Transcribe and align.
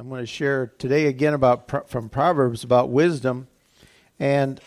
I'm 0.00 0.08
going 0.08 0.20
to 0.22 0.26
share 0.26 0.68
today 0.78 1.06
again 1.06 1.34
about 1.34 1.90
from 1.90 2.08
Proverbs 2.08 2.62
about 2.62 2.88
wisdom, 2.88 3.48
and 4.20 4.60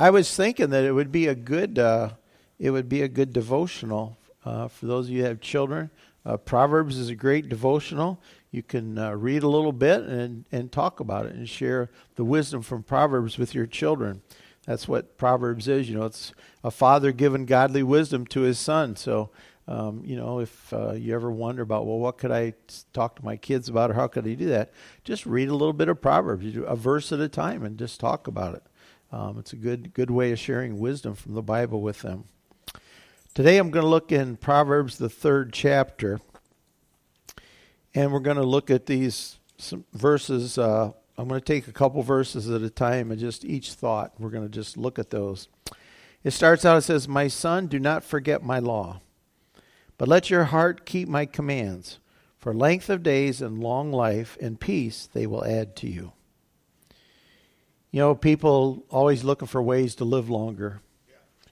I 0.00 0.08
was 0.08 0.34
thinking 0.34 0.70
that 0.70 0.84
it 0.84 0.92
would 0.92 1.12
be 1.12 1.26
a 1.26 1.34
good 1.34 1.78
uh, 1.78 2.12
it 2.58 2.70
would 2.70 2.88
be 2.88 3.02
a 3.02 3.08
good 3.08 3.34
devotional 3.34 4.16
uh, 4.46 4.68
for 4.68 4.86
those 4.86 5.04
of 5.04 5.10
you 5.10 5.20
who 5.20 5.28
have 5.28 5.40
children. 5.42 5.90
Uh, 6.24 6.38
Proverbs 6.38 6.96
is 6.96 7.10
a 7.10 7.14
great 7.14 7.50
devotional. 7.50 8.18
You 8.50 8.62
can 8.62 8.96
uh, 8.96 9.12
read 9.12 9.42
a 9.42 9.48
little 9.48 9.74
bit 9.74 10.04
and 10.04 10.46
and 10.52 10.72
talk 10.72 11.00
about 11.00 11.26
it 11.26 11.34
and 11.34 11.46
share 11.46 11.90
the 12.16 12.24
wisdom 12.24 12.62
from 12.62 12.82
Proverbs 12.82 13.36
with 13.36 13.54
your 13.54 13.66
children. 13.66 14.22
That's 14.64 14.88
what 14.88 15.18
Proverbs 15.18 15.68
is. 15.68 15.90
You 15.90 15.98
know, 15.98 16.06
it's 16.06 16.32
a 16.64 16.70
father 16.70 17.12
giving 17.12 17.44
godly 17.44 17.82
wisdom 17.82 18.24
to 18.28 18.40
his 18.40 18.58
son. 18.58 18.96
So 18.96 19.28
um, 19.68 20.02
you 20.02 20.16
know, 20.16 20.40
if 20.40 20.72
uh, 20.72 20.92
you 20.92 21.14
ever 21.14 21.30
wonder 21.30 21.60
about, 21.60 21.84
well, 21.84 21.98
what 21.98 22.16
could 22.16 22.32
I 22.32 22.54
talk 22.94 23.16
to 23.16 23.24
my 23.24 23.36
kids 23.36 23.68
about, 23.68 23.90
or 23.90 23.94
how 23.94 24.08
could 24.08 24.26
I 24.26 24.32
do 24.32 24.46
that? 24.46 24.72
Just 25.04 25.26
read 25.26 25.50
a 25.50 25.52
little 25.52 25.74
bit 25.74 25.90
of 25.90 26.00
Proverbs, 26.00 26.42
you 26.42 26.52
do 26.52 26.64
a 26.64 26.74
verse 26.74 27.12
at 27.12 27.20
a 27.20 27.28
time, 27.28 27.62
and 27.62 27.78
just 27.78 28.00
talk 28.00 28.26
about 28.26 28.54
it. 28.54 28.62
Um, 29.12 29.38
it's 29.38 29.52
a 29.52 29.56
good 29.56 29.92
good 29.92 30.10
way 30.10 30.32
of 30.32 30.38
sharing 30.38 30.78
wisdom 30.78 31.14
from 31.14 31.34
the 31.34 31.42
Bible 31.42 31.82
with 31.82 32.00
them. 32.00 32.24
Today, 33.34 33.58
I'm 33.58 33.70
going 33.70 33.84
to 33.84 33.88
look 33.88 34.10
in 34.10 34.36
Proverbs, 34.36 34.96
the 34.96 35.10
third 35.10 35.52
chapter, 35.52 36.18
and 37.94 38.10
we're 38.10 38.20
going 38.20 38.36
to 38.38 38.42
look 38.42 38.70
at 38.70 38.86
these 38.86 39.38
verses. 39.92 40.56
Uh, 40.56 40.92
I'm 41.18 41.28
going 41.28 41.40
to 41.40 41.44
take 41.44 41.68
a 41.68 41.72
couple 41.72 42.02
verses 42.02 42.48
at 42.48 42.62
a 42.62 42.70
time, 42.70 43.10
and 43.10 43.20
just 43.20 43.44
each 43.44 43.74
thought. 43.74 44.14
We're 44.18 44.30
going 44.30 44.44
to 44.44 44.54
just 44.54 44.78
look 44.78 44.98
at 44.98 45.10
those. 45.10 45.48
It 46.24 46.30
starts 46.30 46.64
out. 46.64 46.78
It 46.78 46.82
says, 46.82 47.06
"My 47.06 47.28
son, 47.28 47.66
do 47.66 47.78
not 47.78 48.02
forget 48.02 48.42
my 48.42 48.60
law." 48.60 49.02
But 49.98 50.08
let 50.08 50.30
your 50.30 50.44
heart 50.44 50.86
keep 50.86 51.08
my 51.08 51.26
commands, 51.26 51.98
for 52.38 52.54
length 52.54 52.88
of 52.88 53.02
days 53.02 53.42
and 53.42 53.60
long 53.60 53.92
life 53.92 54.38
and 54.40 54.58
peace 54.58 55.08
they 55.12 55.26
will 55.26 55.44
add 55.44 55.74
to 55.76 55.88
you. 55.88 56.12
You 57.90 58.00
know, 58.00 58.14
people 58.14 58.84
always 58.90 59.24
looking 59.24 59.48
for 59.48 59.60
ways 59.60 59.96
to 59.96 60.04
live 60.04 60.30
longer. 60.30 60.80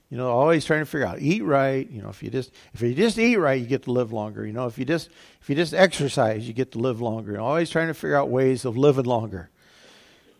You 0.09 0.17
know, 0.17 0.29
always 0.29 0.63
trying 0.63 0.79
to 0.79 0.85
figure 0.85 1.05
out 1.05 1.19
eat 1.19 1.43
right. 1.43 1.89
You 1.89 2.01
know, 2.01 2.07
if 2.07 2.23
you 2.23 2.29
just 2.29 2.53
if 2.73 2.81
you 2.81 2.93
just 2.93 3.19
eat 3.19 3.35
right, 3.35 3.59
you 3.59 3.67
get 3.67 3.83
to 3.83 3.91
live 3.91 4.13
longer. 4.13 4.45
You 4.45 4.53
know, 4.53 4.65
if 4.65 4.77
you 4.77 4.85
just 4.85 5.09
if 5.41 5.49
you 5.49 5.55
just 5.55 5.73
exercise, 5.73 6.47
you 6.47 6.53
get 6.53 6.71
to 6.71 6.79
live 6.79 7.01
longer. 7.01 7.33
You're 7.33 7.41
always 7.41 7.69
trying 7.69 7.87
to 7.87 7.93
figure 7.93 8.15
out 8.15 8.29
ways 8.29 8.63
of 8.63 8.77
living 8.77 9.03
longer. 9.03 9.49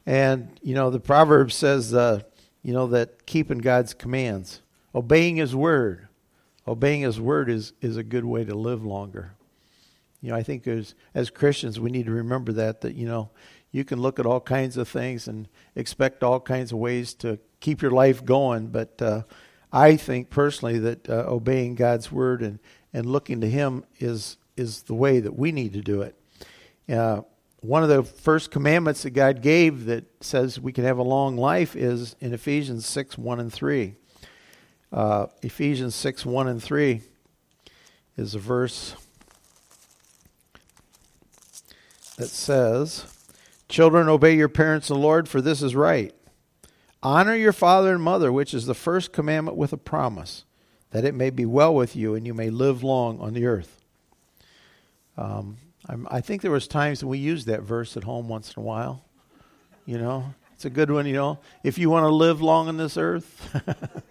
And 0.05 0.57
you 0.63 0.73
know, 0.73 0.89
the 0.89 1.01
proverb 1.01 1.51
says, 1.51 1.93
uh, 1.93 2.21
you 2.63 2.71
know, 2.71 2.87
that 2.87 3.25
keeping 3.25 3.57
God's 3.57 3.93
commands, 3.93 4.61
obeying 4.95 5.35
His 5.35 5.53
word, 5.53 6.06
obeying 6.67 7.01
His 7.01 7.19
word 7.19 7.49
is, 7.49 7.73
is 7.81 7.97
a 7.97 8.03
good 8.03 8.25
way 8.25 8.43
to 8.43 8.55
live 8.55 8.85
longer. 8.85 9.33
You 10.21 10.31
know, 10.31 10.35
I 10.35 10.43
think 10.43 10.67
as, 10.67 10.95
as 11.13 11.29
Christians, 11.29 11.79
we 11.79 11.91
need 11.91 12.07
to 12.07 12.11
remember 12.11 12.51
that, 12.53 12.81
that, 12.81 12.95
you 12.95 13.07
know, 13.07 13.29
you 13.71 13.85
can 13.85 14.01
look 14.01 14.19
at 14.19 14.25
all 14.25 14.39
kinds 14.39 14.77
of 14.77 14.87
things 14.87 15.27
and 15.27 15.47
expect 15.75 16.23
all 16.23 16.39
kinds 16.39 16.71
of 16.71 16.79
ways 16.79 17.13
to 17.15 17.39
keep 17.59 17.81
your 17.81 17.91
life 17.91 18.25
going. 18.25 18.67
But 18.67 19.01
uh, 19.01 19.23
I 19.71 19.95
think 19.95 20.29
personally 20.29 20.79
that 20.79 21.09
uh, 21.09 21.25
obeying 21.27 21.75
God's 21.75 22.11
word 22.11 22.41
and, 22.41 22.59
and 22.93 23.05
looking 23.05 23.41
to 23.41 23.49
Him 23.49 23.85
is, 23.99 24.37
is 24.55 24.83
the 24.83 24.95
way 24.95 25.19
that 25.19 25.37
we 25.37 25.51
need 25.51 25.73
to 25.73 25.81
do 25.81 26.01
it. 26.01 26.15
Uh, 26.89 27.21
one 27.61 27.83
of 27.83 27.89
the 27.89 28.03
first 28.03 28.51
commandments 28.51 29.03
that 29.03 29.11
God 29.11 29.41
gave 29.41 29.85
that 29.85 30.05
says 30.21 30.59
we 30.59 30.71
can 30.71 30.83
have 30.85 30.97
a 30.97 31.03
long 31.03 31.37
life 31.37 31.75
is 31.75 32.15
in 32.19 32.33
Ephesians 32.33 32.85
6 32.85 33.17
1 33.17 33.39
and 33.39 33.51
3. 33.51 33.95
Uh, 34.91 35.27
Ephesians 35.41 35.95
6 35.95 36.25
1 36.25 36.47
and 36.47 36.63
3 36.63 37.01
is 38.15 38.33
a 38.33 38.39
verse 38.39 38.95
that 42.17 42.27
says, 42.27 43.05
Children, 43.69 44.07
obey 44.07 44.35
your 44.35 44.47
parents 44.47 44.87
the 44.87 44.95
Lord, 44.95 45.27
for 45.27 45.41
this 45.41 45.61
is 45.61 45.75
right. 45.75 46.13
Honor 47.03 47.35
your 47.35 47.53
father 47.53 47.93
and 47.93 48.01
mother, 48.01 48.31
which 48.31 48.53
is 48.53 48.65
the 48.65 48.73
first 48.73 49.11
commandment 49.11 49.57
with 49.57 49.73
a 49.73 49.77
promise, 49.77 50.45
that 50.91 51.05
it 51.05 51.13
may 51.13 51.29
be 51.29 51.45
well 51.45 51.75
with 51.75 51.95
you 51.95 52.15
and 52.15 52.25
you 52.25 52.33
may 52.33 52.49
live 52.49 52.81
long 52.81 53.19
on 53.19 53.33
the 53.33 53.45
earth. 53.45 53.81
Um, 55.17 55.57
i 56.09 56.19
think 56.19 56.41
there 56.41 56.51
was 56.51 56.67
times 56.67 57.01
when 57.01 57.11
we 57.11 57.17
used 57.17 57.47
that 57.47 57.61
verse 57.61 57.95
at 57.95 58.03
home 58.03 58.27
once 58.27 58.53
in 58.55 58.61
a 58.61 58.65
while. 58.65 59.03
You 59.85 59.97
know, 59.97 60.33
it's 60.53 60.65
a 60.65 60.69
good 60.69 60.91
one. 60.91 61.05
You 61.05 61.13
know, 61.13 61.39
if 61.63 61.77
you 61.77 61.89
want 61.89 62.03
to 62.03 62.09
live 62.09 62.41
long 62.41 62.67
on 62.67 62.77
this 62.77 62.97
earth. 62.97 64.03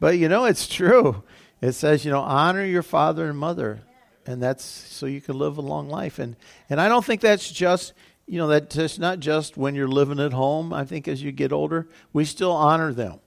But 0.00 0.18
you 0.18 0.28
know, 0.28 0.44
it's 0.44 0.66
true. 0.66 1.22
It 1.60 1.72
says, 1.72 2.04
you 2.04 2.10
know, 2.10 2.20
honor 2.20 2.64
your 2.64 2.82
father 2.82 3.28
and 3.28 3.38
mother. 3.38 3.80
And 4.26 4.42
that's 4.42 4.64
so 4.64 5.06
you 5.06 5.20
can 5.20 5.38
live 5.38 5.56
a 5.56 5.62
long 5.62 5.88
life. 5.88 6.18
And 6.18 6.36
and 6.68 6.80
I 6.80 6.88
don't 6.88 7.04
think 7.04 7.20
that's 7.20 7.50
just 7.50 7.92
you 8.26 8.38
know, 8.38 8.48
that's 8.48 8.98
not 8.98 9.20
just 9.20 9.56
when 9.56 9.74
you're 9.76 9.88
living 9.88 10.18
at 10.18 10.32
home. 10.32 10.72
I 10.72 10.84
think 10.84 11.06
as 11.06 11.22
you 11.22 11.30
get 11.30 11.52
older, 11.52 11.88
we 12.12 12.24
still 12.24 12.50
honor 12.50 12.92
them. 12.92 13.20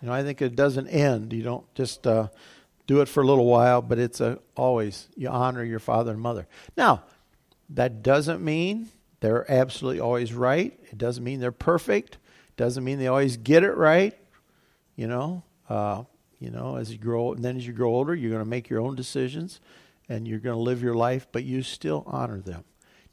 You 0.00 0.08
know, 0.08 0.14
I 0.14 0.22
think 0.22 0.40
it 0.40 0.54
doesn't 0.54 0.86
end. 0.88 1.32
You 1.32 1.42
don't 1.42 1.74
just 1.74 2.06
uh, 2.06 2.28
do 2.86 3.00
it 3.00 3.08
for 3.08 3.22
a 3.22 3.26
little 3.26 3.46
while, 3.46 3.82
but 3.82 3.98
it's 3.98 4.20
a, 4.20 4.38
always 4.56 5.08
you 5.16 5.28
honor 5.28 5.64
your 5.64 5.80
father 5.80 6.12
and 6.12 6.20
mother. 6.20 6.46
Now, 6.76 7.02
that 7.70 8.02
doesn't 8.02 8.44
mean 8.44 8.90
they're 9.20 9.50
absolutely 9.50 10.00
always 10.00 10.32
right. 10.32 10.78
It 10.90 10.98
doesn't 10.98 11.24
mean 11.24 11.40
they're 11.40 11.50
perfect. 11.50 12.14
It 12.14 12.56
doesn't 12.56 12.84
mean 12.84 12.98
they 12.98 13.08
always 13.08 13.36
get 13.36 13.64
it 13.64 13.76
right. 13.76 14.16
You 14.94 15.08
know, 15.08 15.42
uh, 15.68 16.04
you 16.44 16.50
know, 16.50 16.76
as 16.76 16.92
you 16.92 16.98
grow, 16.98 17.32
and 17.32 17.42
then 17.42 17.56
as 17.56 17.66
you 17.66 17.72
grow 17.72 17.88
older, 17.88 18.14
you're 18.14 18.30
going 18.30 18.44
to 18.44 18.48
make 18.48 18.68
your 18.68 18.82
own 18.82 18.94
decisions, 18.94 19.60
and 20.10 20.28
you're 20.28 20.38
going 20.38 20.54
to 20.54 20.60
live 20.60 20.82
your 20.82 20.94
life, 20.94 21.26
but 21.32 21.42
you 21.42 21.62
still 21.62 22.04
honor 22.06 22.38
them. 22.38 22.64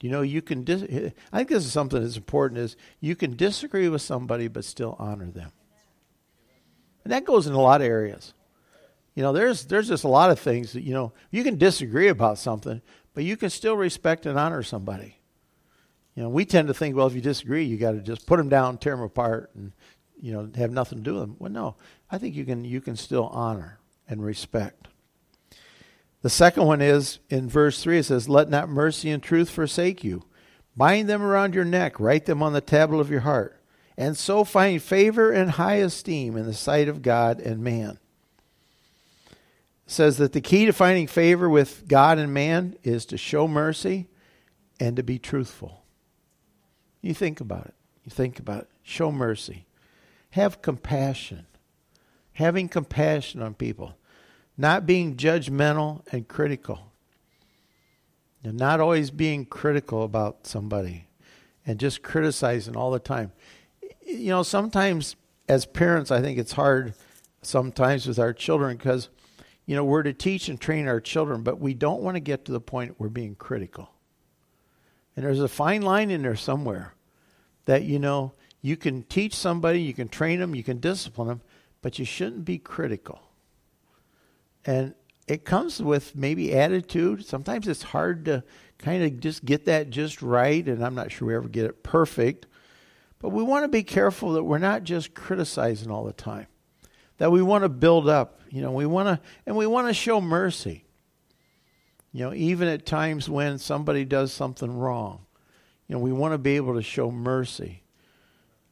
You 0.02 0.10
know, 0.10 0.22
you 0.22 0.42
can. 0.42 0.66
Dis- 0.66 1.14
I 1.32 1.38
think 1.38 1.48
this 1.48 1.66
is 1.66 1.72
something 1.72 2.02
that's 2.04 2.18
important: 2.18 2.60
is 2.60 2.76
you 3.00 3.16
can 3.16 3.38
disagree 3.38 3.88
with 3.88 4.02
somebody, 4.02 4.50
but 4.50 4.66
still 4.66 4.98
honor 5.00 5.32
them. 5.32 5.54
And 7.06 7.14
that 7.14 7.24
goes 7.24 7.48
in 7.48 7.54
a 7.54 7.62
lot 7.62 7.80
of 7.80 7.88
areas. 7.88 8.34
You 9.16 9.24
know, 9.24 9.32
there's 9.32 9.64
there's 9.64 9.88
just 9.88 10.04
a 10.04 10.10
lot 10.10 10.30
of 10.30 10.38
things 10.38 10.74
that 10.74 10.82
you 10.82 10.94
know 10.94 11.14
you 11.30 11.46
can 11.46 11.58
disagree 11.58 12.10
about 12.10 12.38
something, 12.38 12.82
but 13.14 13.24
you 13.24 13.38
can 13.38 13.50
still 13.50 13.78
respect 13.78 14.26
and 14.26 14.38
honor 14.38 14.62
somebody. 14.62 15.20
You 16.16 16.24
know, 16.24 16.30
we 16.30 16.44
tend 16.44 16.68
to 16.68 16.74
think, 16.74 16.98
well, 16.98 17.08
if 17.08 17.14
you 17.14 17.22
disagree, 17.22 17.64
you 17.64 17.78
got 17.78 17.92
to 17.92 18.02
just 18.02 18.26
put 18.26 18.36
them 18.36 18.50
down, 18.50 18.78
tear 18.78 18.94
them 18.94 19.06
apart, 19.06 19.52
and 19.56 19.72
you 20.22 20.32
know 20.32 20.50
have 20.56 20.72
nothing 20.72 21.00
to 21.00 21.04
do 21.04 21.14
with 21.14 21.22
them. 21.22 21.36
Well, 21.40 21.52
no, 21.52 21.76
I 22.10 22.18
think 22.18 22.36
you 22.36 22.46
can 22.46 22.64
you 22.64 22.80
can 22.80 22.96
still 22.96 23.28
honor 23.28 23.80
and 24.08 24.24
respect. 24.24 24.88
The 26.22 26.30
second 26.30 26.66
one 26.66 26.82
is 26.82 27.20
in 27.30 27.50
verse 27.50 27.82
3 27.82 28.00
it 28.00 28.04
says, 28.04 28.30
Let 28.30 28.50
not 28.50 28.70
mercy 28.70 29.10
and 29.10 29.22
truth 29.22 29.50
forsake 29.50 30.04
you. 30.04 30.24
Bind 30.78 31.10
them 31.10 31.22
around 31.22 31.56
your 31.56 31.66
neck, 31.66 32.00
write 32.00 32.26
them 32.26 32.42
on 32.44 32.54
the 32.54 32.62
tablet 32.62 33.00
of 33.00 33.10
your 33.10 33.22
heart, 33.22 33.60
and 33.98 34.16
so 34.16 34.44
find 34.44 34.82
favor 34.82 35.32
and 35.32 35.52
high 35.52 35.76
esteem 35.76 36.38
in 36.38 36.46
the 36.46 36.54
sight 36.54 36.88
of 36.88 37.02
God 37.02 37.40
and 37.40 37.64
man. 37.64 38.00
It 39.86 39.92
says 39.92 40.18
that 40.18 40.32
the 40.32 40.42
key 40.42 40.66
to 40.66 40.74
finding 40.74 41.08
favor 41.08 41.50
with 41.50 41.88
God 41.88 42.18
and 42.18 42.34
man 42.34 42.76
is 42.84 43.06
to 43.08 43.18
show 43.18 43.48
mercy 43.48 44.08
and 44.80 44.96
to 44.96 45.04
be 45.04 45.20
truthful. 45.20 45.84
You 47.02 47.14
think 47.14 47.42
about 47.42 47.66
it. 47.66 47.74
You 48.06 48.12
think 48.12 48.40
about 48.40 48.62
it. 48.62 48.70
Show 48.84 49.12
mercy. 49.12 49.66
Have 50.32 50.62
compassion 50.62 51.46
having 52.34 52.70
compassion 52.70 53.42
on 53.42 53.54
people, 53.54 53.96
not 54.58 54.86
being 54.86 55.16
judgmental 55.16 56.02
and 56.12 56.28
critical, 56.28 56.92
and 58.44 58.58
not 58.58 58.80
always 58.80 59.12
being 59.12 59.46
critical 59.46 60.04
about 60.04 60.48
somebody 60.48 61.08
and 61.66 61.80
just 61.80 62.02
criticizing 62.02 62.76
all 62.76 62.92
the 62.92 63.00
time. 63.00 63.32
You 64.06 64.30
know, 64.30 64.44
sometimes 64.44 65.16
as 65.48 65.66
parents, 65.66 66.10
I 66.12 66.22
think 66.22 66.40
it's 66.40 66.54
hard 66.54 66.94
sometimes 67.42 68.08
with 68.08 68.18
our 68.18 68.34
children 68.34 68.78
because, 68.78 69.10
you 69.66 69.76
know, 69.76 69.84
we're 69.84 70.04
to 70.04 70.14
teach 70.14 70.50
and 70.50 70.60
train 70.60 70.88
our 70.88 71.00
children, 71.00 71.44
but 71.44 71.60
we 71.60 71.74
don't 71.74 72.02
want 72.02 72.16
to 72.16 72.22
get 72.22 72.46
to 72.46 72.52
the 72.52 72.60
point 72.60 73.00
where 73.00 73.08
we're 73.08 73.14
being 73.14 73.36
critical. 73.36 73.92
And 75.16 75.26
there's 75.26 75.40
a 75.40 75.48
fine 75.48 75.82
line 75.82 76.10
in 76.10 76.24
there 76.24 76.36
somewhere 76.36 76.96
that, 77.66 77.84
you 77.84 78.00
know, 78.00 78.34
you 78.62 78.78
can 78.78 79.04
teach 79.04 79.36
somebody, 79.36 79.82
you 79.82 79.94
can 79.94 80.08
train 80.08 80.40
them, 80.40 80.56
you 80.56 80.64
can 80.64 80.80
discipline 80.80 81.28
them, 81.28 81.42
but 81.82 81.98
you 81.98 82.06
shouldn't 82.06 82.46
be 82.46 82.58
critical. 82.58 83.20
And 84.66 84.94
it 85.28 85.46
comes 85.46 85.82
with 85.82 86.16
maybe 86.16 86.54
attitude. 86.54 87.26
Sometimes 87.26 87.68
it's 87.68 87.84
hard 87.84 88.26
to 88.26 88.44
kind 88.78 89.04
of 89.04 89.20
just 89.20 89.46
get 89.46 89.66
that 89.66 89.90
just 89.90 90.22
right, 90.22 90.66
and 90.68 90.84
I'm 90.84 90.96
not 90.96 91.12
sure 91.12 91.28
we 91.28 91.36
ever 91.36 91.48
get 91.48 91.66
it 91.66 91.84
perfect. 91.84 92.48
But 93.20 93.30
we 93.30 93.44
want 93.44 93.64
to 93.64 93.68
be 93.68 93.84
careful 93.84 94.34
that 94.34 94.44
we're 94.44 94.58
not 94.58 94.84
just 94.84 95.14
criticizing 95.14 95.92
all 95.92 96.04
the 96.04 96.14
time. 96.14 96.48
That 97.18 97.32
we 97.32 97.42
want 97.44 97.64
to 97.64 97.70
build 97.70 98.10
up, 98.10 98.42
you 98.50 98.62
know, 98.62 98.72
we 98.72 98.88
want 98.88 99.08
to 99.08 99.28
and 99.46 99.56
we 99.56 99.68
want 99.68 99.88
to 99.88 99.94
show 99.94 100.20
mercy. 100.20 100.86
You 102.12 102.26
know, 102.26 102.34
even 102.34 102.68
at 102.68 102.86
times 102.86 103.30
when 103.30 103.60
somebody 103.60 104.06
does 104.06 104.34
something 104.34 104.76
wrong, 104.76 105.26
you 105.88 105.96
know, 105.96 106.02
we 106.02 106.12
want 106.12 106.34
to 106.34 106.40
be 106.40 106.56
able 106.56 106.74
to 106.74 106.82
show 106.82 107.12
mercy. 107.12 107.81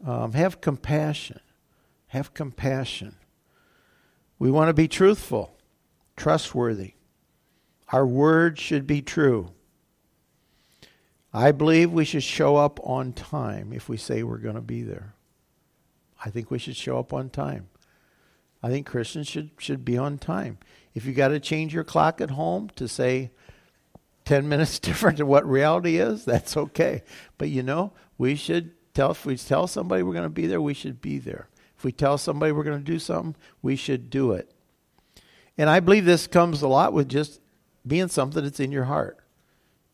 Um, 0.06 0.34
have 0.34 0.62
compassion. 0.62 1.40
Have 2.08 2.34
compassion. 2.34 3.18
We 4.38 4.50
want 4.50 4.70
to 4.70 4.74
be 4.74 4.88
truthful, 4.88 5.58
trustworthy. 6.16 6.94
Our 7.90 8.06
word 8.06 8.58
should 8.58 8.88
be 8.88 9.02
true. 9.02 9.52
I 11.34 11.52
believe 11.52 11.92
we 11.92 12.06
should 12.06 12.24
show 12.24 12.56
up 12.56 12.80
on 12.84 13.14
time 13.14 13.74
if 13.74 13.90
we 13.90 13.98
say 13.98 14.24
we're 14.24 14.38
going 14.38 14.56
to 14.56 14.62
be 14.62 14.82
there. 14.82 15.14
I 16.24 16.30
think 16.30 16.50
we 16.50 16.58
should 16.58 16.76
show 16.76 16.98
up 16.98 17.14
on 17.14 17.30
time. 17.30 17.70
I 18.62 18.70
think 18.70 18.88
Christians 18.88 19.28
should, 19.28 19.52
should 19.58 19.86
be 19.86 19.98
on 19.98 20.18
time. 20.18 20.58
If 20.94 21.06
you 21.06 21.14
got 21.14 21.30
to 21.30 21.40
change 21.40 21.74
your 21.74 21.84
clock 21.84 22.20
at 22.20 22.32
home 22.32 22.70
to 22.76 22.88
say 22.88 23.32
10 24.26 24.50
minutes 24.50 24.80
different 24.80 25.18
than 25.18 25.28
what 25.28 25.48
reality 25.48 25.98
is, 25.98 26.26
that's 26.26 26.58
okay. 26.58 27.04
But 27.38 27.50
you 27.50 27.64
know, 27.64 27.94
we 28.18 28.36
should 28.36 28.72
tell, 28.94 29.12
if 29.12 29.26
we 29.26 29.38
tell 29.38 29.68
somebody 29.68 30.04
we're 30.04 30.14
going 30.14 30.24
to 30.24 30.30
be 30.30 30.48
there, 30.48 30.62
we 30.62 30.74
should 30.74 31.02
be 31.02 31.18
there. 31.18 31.50
If 31.78 31.84
we 31.84 31.92
tell 31.92 32.18
somebody 32.18 32.52
we're 32.52 32.64
going 32.64 32.80
to 32.80 32.84
do 32.84 33.00
something, 33.00 33.36
we 33.62 33.76
should 33.76 34.10
do 34.10 34.34
it. 34.34 34.52
And 35.58 35.70
I 35.70 35.80
believe 35.80 36.06
this 36.06 36.28
comes 36.28 36.62
a 36.62 36.68
lot 36.68 36.94
with 36.94 37.10
just 37.10 37.42
being 37.86 38.08
something 38.08 38.44
that's 38.44 38.60
in 38.60 38.72
your 38.72 38.86
heart. 38.86 39.18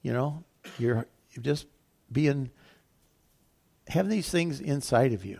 You 0.02 0.14
know, 0.14 0.44
you're 0.78 1.08
just 1.42 1.68
being, 2.12 2.52
having 3.88 4.12
these 4.12 4.30
things 4.30 4.60
inside 4.60 5.14
of 5.14 5.26
you. 5.26 5.40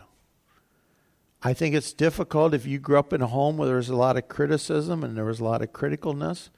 I 1.42 1.52
think 1.52 1.74
it's 1.74 1.92
difficult 1.92 2.54
if 2.54 2.66
you 2.66 2.78
grew 2.78 2.98
up 2.98 3.12
in 3.12 3.22
a 3.22 3.28
home 3.28 3.56
where 3.56 3.68
there 3.68 3.76
was 3.76 3.88
a 3.88 3.96
lot 3.96 4.16
of 4.16 4.28
criticism 4.28 5.04
and 5.04 5.16
there 5.16 5.24
was 5.24 5.38
a 5.38 5.44
lot 5.44 5.62
of 5.62 5.72
criticalness. 5.72 6.48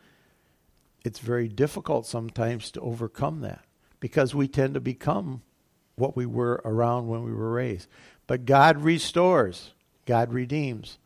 It's 1.04 1.18
very 1.18 1.48
difficult 1.48 2.06
sometimes 2.06 2.70
to 2.72 2.80
overcome 2.80 3.40
that 3.40 3.64
because 4.00 4.34
we 4.34 4.48
tend 4.48 4.74
to 4.74 4.80
become 4.80 5.42
what 5.98 6.16
we 6.16 6.26
were 6.26 6.60
around 6.64 7.08
when 7.08 7.24
we 7.24 7.32
were 7.32 7.52
raised. 7.52 7.88
But 8.26 8.44
God 8.44 8.82
restores, 8.82 9.72
God 10.06 10.32
redeems. 10.32 10.98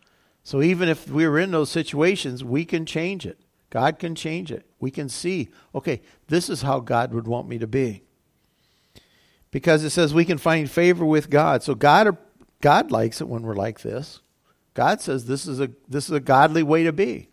So 0.44 0.60
even 0.60 0.88
if 0.88 1.08
we 1.08 1.26
were 1.26 1.38
in 1.38 1.52
those 1.52 1.70
situations, 1.70 2.42
we 2.42 2.64
can 2.64 2.84
change 2.84 3.26
it. 3.26 3.38
God 3.70 3.98
can 3.98 4.14
change 4.14 4.52
it. 4.52 4.66
We 4.80 4.90
can 4.90 5.08
see, 5.08 5.48
okay, 5.74 6.02
this 6.28 6.50
is 6.50 6.62
how 6.62 6.80
God 6.80 7.14
would 7.14 7.26
want 7.26 7.48
me 7.48 7.58
to 7.58 7.66
be. 7.66 8.02
Because 9.50 9.84
it 9.84 9.90
says 9.90 10.12
we 10.12 10.24
can 10.24 10.38
find 10.38 10.70
favor 10.70 11.04
with 11.04 11.30
God. 11.30 11.62
So 11.62 11.74
God 11.74 12.16
God 12.60 12.90
likes 12.90 13.20
it 13.20 13.28
when 13.28 13.42
we're 13.42 13.56
like 13.56 13.80
this. 13.80 14.20
God 14.74 15.00
says 15.00 15.26
this 15.26 15.46
is 15.46 15.60
a 15.60 15.70
this 15.88 16.04
is 16.04 16.12
a 16.12 16.20
godly 16.20 16.62
way 16.62 16.84
to 16.84 16.92
be. 16.92 17.28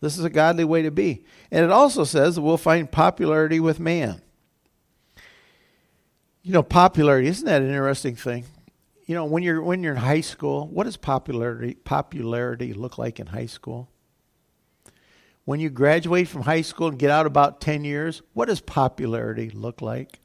This 0.00 0.16
is 0.16 0.24
a 0.24 0.30
godly 0.30 0.64
way 0.64 0.82
to 0.82 0.90
be. 0.90 1.24
And 1.50 1.64
it 1.64 1.70
also 1.70 2.04
says 2.04 2.38
we'll 2.38 2.56
find 2.56 2.90
popularity 2.90 3.60
with 3.60 3.80
man. 3.80 4.22
You 6.42 6.52
know, 6.52 6.62
popularity, 6.62 7.28
isn't 7.28 7.46
that 7.46 7.62
an 7.62 7.68
interesting 7.68 8.16
thing? 8.16 8.44
You 9.06 9.14
know, 9.14 9.24
when 9.24 9.42
you're 9.42 9.62
when 9.62 9.82
you're 9.82 9.94
in 9.94 10.00
high 10.00 10.20
school, 10.20 10.68
what 10.68 10.84
does 10.84 10.96
popularity 10.96 11.74
popularity 11.74 12.72
look 12.74 12.98
like 12.98 13.18
in 13.18 13.28
high 13.28 13.46
school? 13.46 13.88
When 15.48 15.60
you 15.60 15.70
graduate 15.70 16.28
from 16.28 16.42
high 16.42 16.60
school 16.60 16.88
and 16.88 16.98
get 16.98 17.10
out 17.10 17.24
about 17.24 17.62
10 17.62 17.82
years, 17.82 18.20
what 18.34 18.48
does 18.48 18.60
popularity 18.60 19.48
look 19.48 19.80
like? 19.80 20.20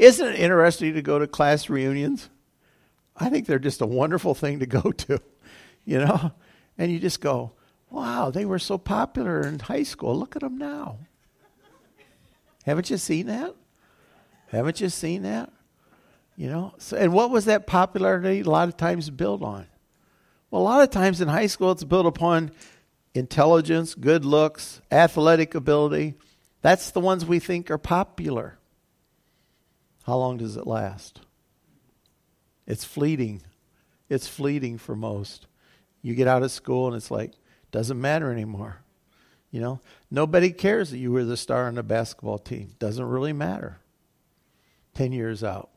Isn't 0.00 0.26
it 0.26 0.40
interesting 0.40 0.94
to 0.94 1.02
go 1.02 1.20
to 1.20 1.28
class 1.28 1.70
reunions? 1.70 2.28
I 3.16 3.28
think 3.28 3.46
they're 3.46 3.60
just 3.60 3.80
a 3.80 3.86
wonderful 3.86 4.34
thing 4.34 4.58
to 4.58 4.66
go 4.66 4.80
to, 4.80 5.20
you 5.84 5.98
know? 5.98 6.32
And 6.76 6.90
you 6.90 6.98
just 6.98 7.20
go, 7.20 7.52
wow, 7.88 8.32
they 8.32 8.44
were 8.44 8.58
so 8.58 8.78
popular 8.78 9.42
in 9.42 9.60
high 9.60 9.84
school. 9.84 10.18
Look 10.18 10.34
at 10.34 10.42
them 10.42 10.58
now. 10.58 10.98
Haven't 12.64 12.90
you 12.90 12.96
seen 12.96 13.26
that? 13.26 13.54
Haven't 14.50 14.80
you 14.80 14.88
seen 14.88 15.22
that? 15.22 15.52
You 16.36 16.48
know? 16.48 16.74
So, 16.78 16.96
and 16.96 17.12
what 17.12 17.30
was 17.30 17.44
that 17.44 17.66
popularity 17.66 18.40
a 18.40 18.44
lot 18.50 18.68
of 18.68 18.76
times 18.76 19.10
built 19.10 19.42
on? 19.42 19.66
Well, 20.50 20.62
a 20.62 20.64
lot 20.64 20.82
of 20.82 20.90
times 20.90 21.20
in 21.20 21.28
high 21.28 21.46
school, 21.46 21.70
it's 21.70 21.84
built 21.84 22.06
upon 22.06 22.50
intelligence, 23.14 23.94
good 23.94 24.24
looks, 24.24 24.80
athletic 24.90 25.54
ability. 25.54 26.14
That's 26.62 26.90
the 26.90 27.00
ones 27.00 27.24
we 27.24 27.38
think 27.38 27.70
are 27.70 27.78
popular. 27.78 28.58
How 30.04 30.16
long 30.16 30.38
does 30.38 30.56
it 30.56 30.66
last? 30.66 31.20
It's 32.66 32.84
fleeting. 32.84 33.42
It's 34.08 34.26
fleeting 34.26 34.78
for 34.78 34.96
most. 34.96 35.46
You 36.02 36.14
get 36.14 36.26
out 36.26 36.42
of 36.42 36.50
school 36.50 36.88
and 36.88 36.96
it's 36.96 37.10
like, 37.10 37.32
doesn't 37.70 38.00
matter 38.00 38.32
anymore. 38.32 38.82
You 39.52 39.60
know, 39.60 39.80
nobody 40.10 40.50
cares 40.50 40.90
that 40.90 40.98
you 40.98 41.12
were 41.12 41.24
the 41.24 41.36
star 41.36 41.66
on 41.68 41.76
the 41.76 41.82
basketball 41.82 42.38
team. 42.38 42.72
Doesn't 42.78 43.04
really 43.04 43.32
matter. 43.32 43.78
10 44.94 45.12
years 45.12 45.44
out, 45.44 45.70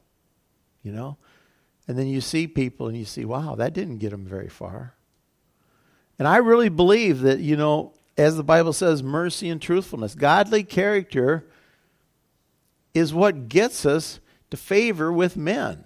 you 0.81 0.91
know? 0.91 1.17
And 1.87 1.97
then 1.97 2.07
you 2.07 2.21
see 2.21 2.47
people 2.47 2.87
and 2.87 2.97
you 2.97 3.05
see, 3.05 3.25
wow, 3.25 3.55
that 3.55 3.73
didn't 3.73 3.97
get 3.97 4.11
them 4.11 4.25
very 4.25 4.49
far. 4.49 4.95
And 6.17 6.27
I 6.27 6.37
really 6.37 6.69
believe 6.69 7.21
that, 7.21 7.39
you 7.39 7.57
know, 7.57 7.93
as 8.17 8.37
the 8.37 8.43
Bible 8.43 8.73
says, 8.73 9.03
mercy 9.03 9.49
and 9.49 9.61
truthfulness, 9.61 10.15
godly 10.15 10.63
character 10.63 11.45
is 12.93 13.13
what 13.13 13.49
gets 13.49 13.85
us 13.85 14.19
to 14.51 14.57
favor 14.57 15.11
with 15.11 15.35
men. 15.35 15.83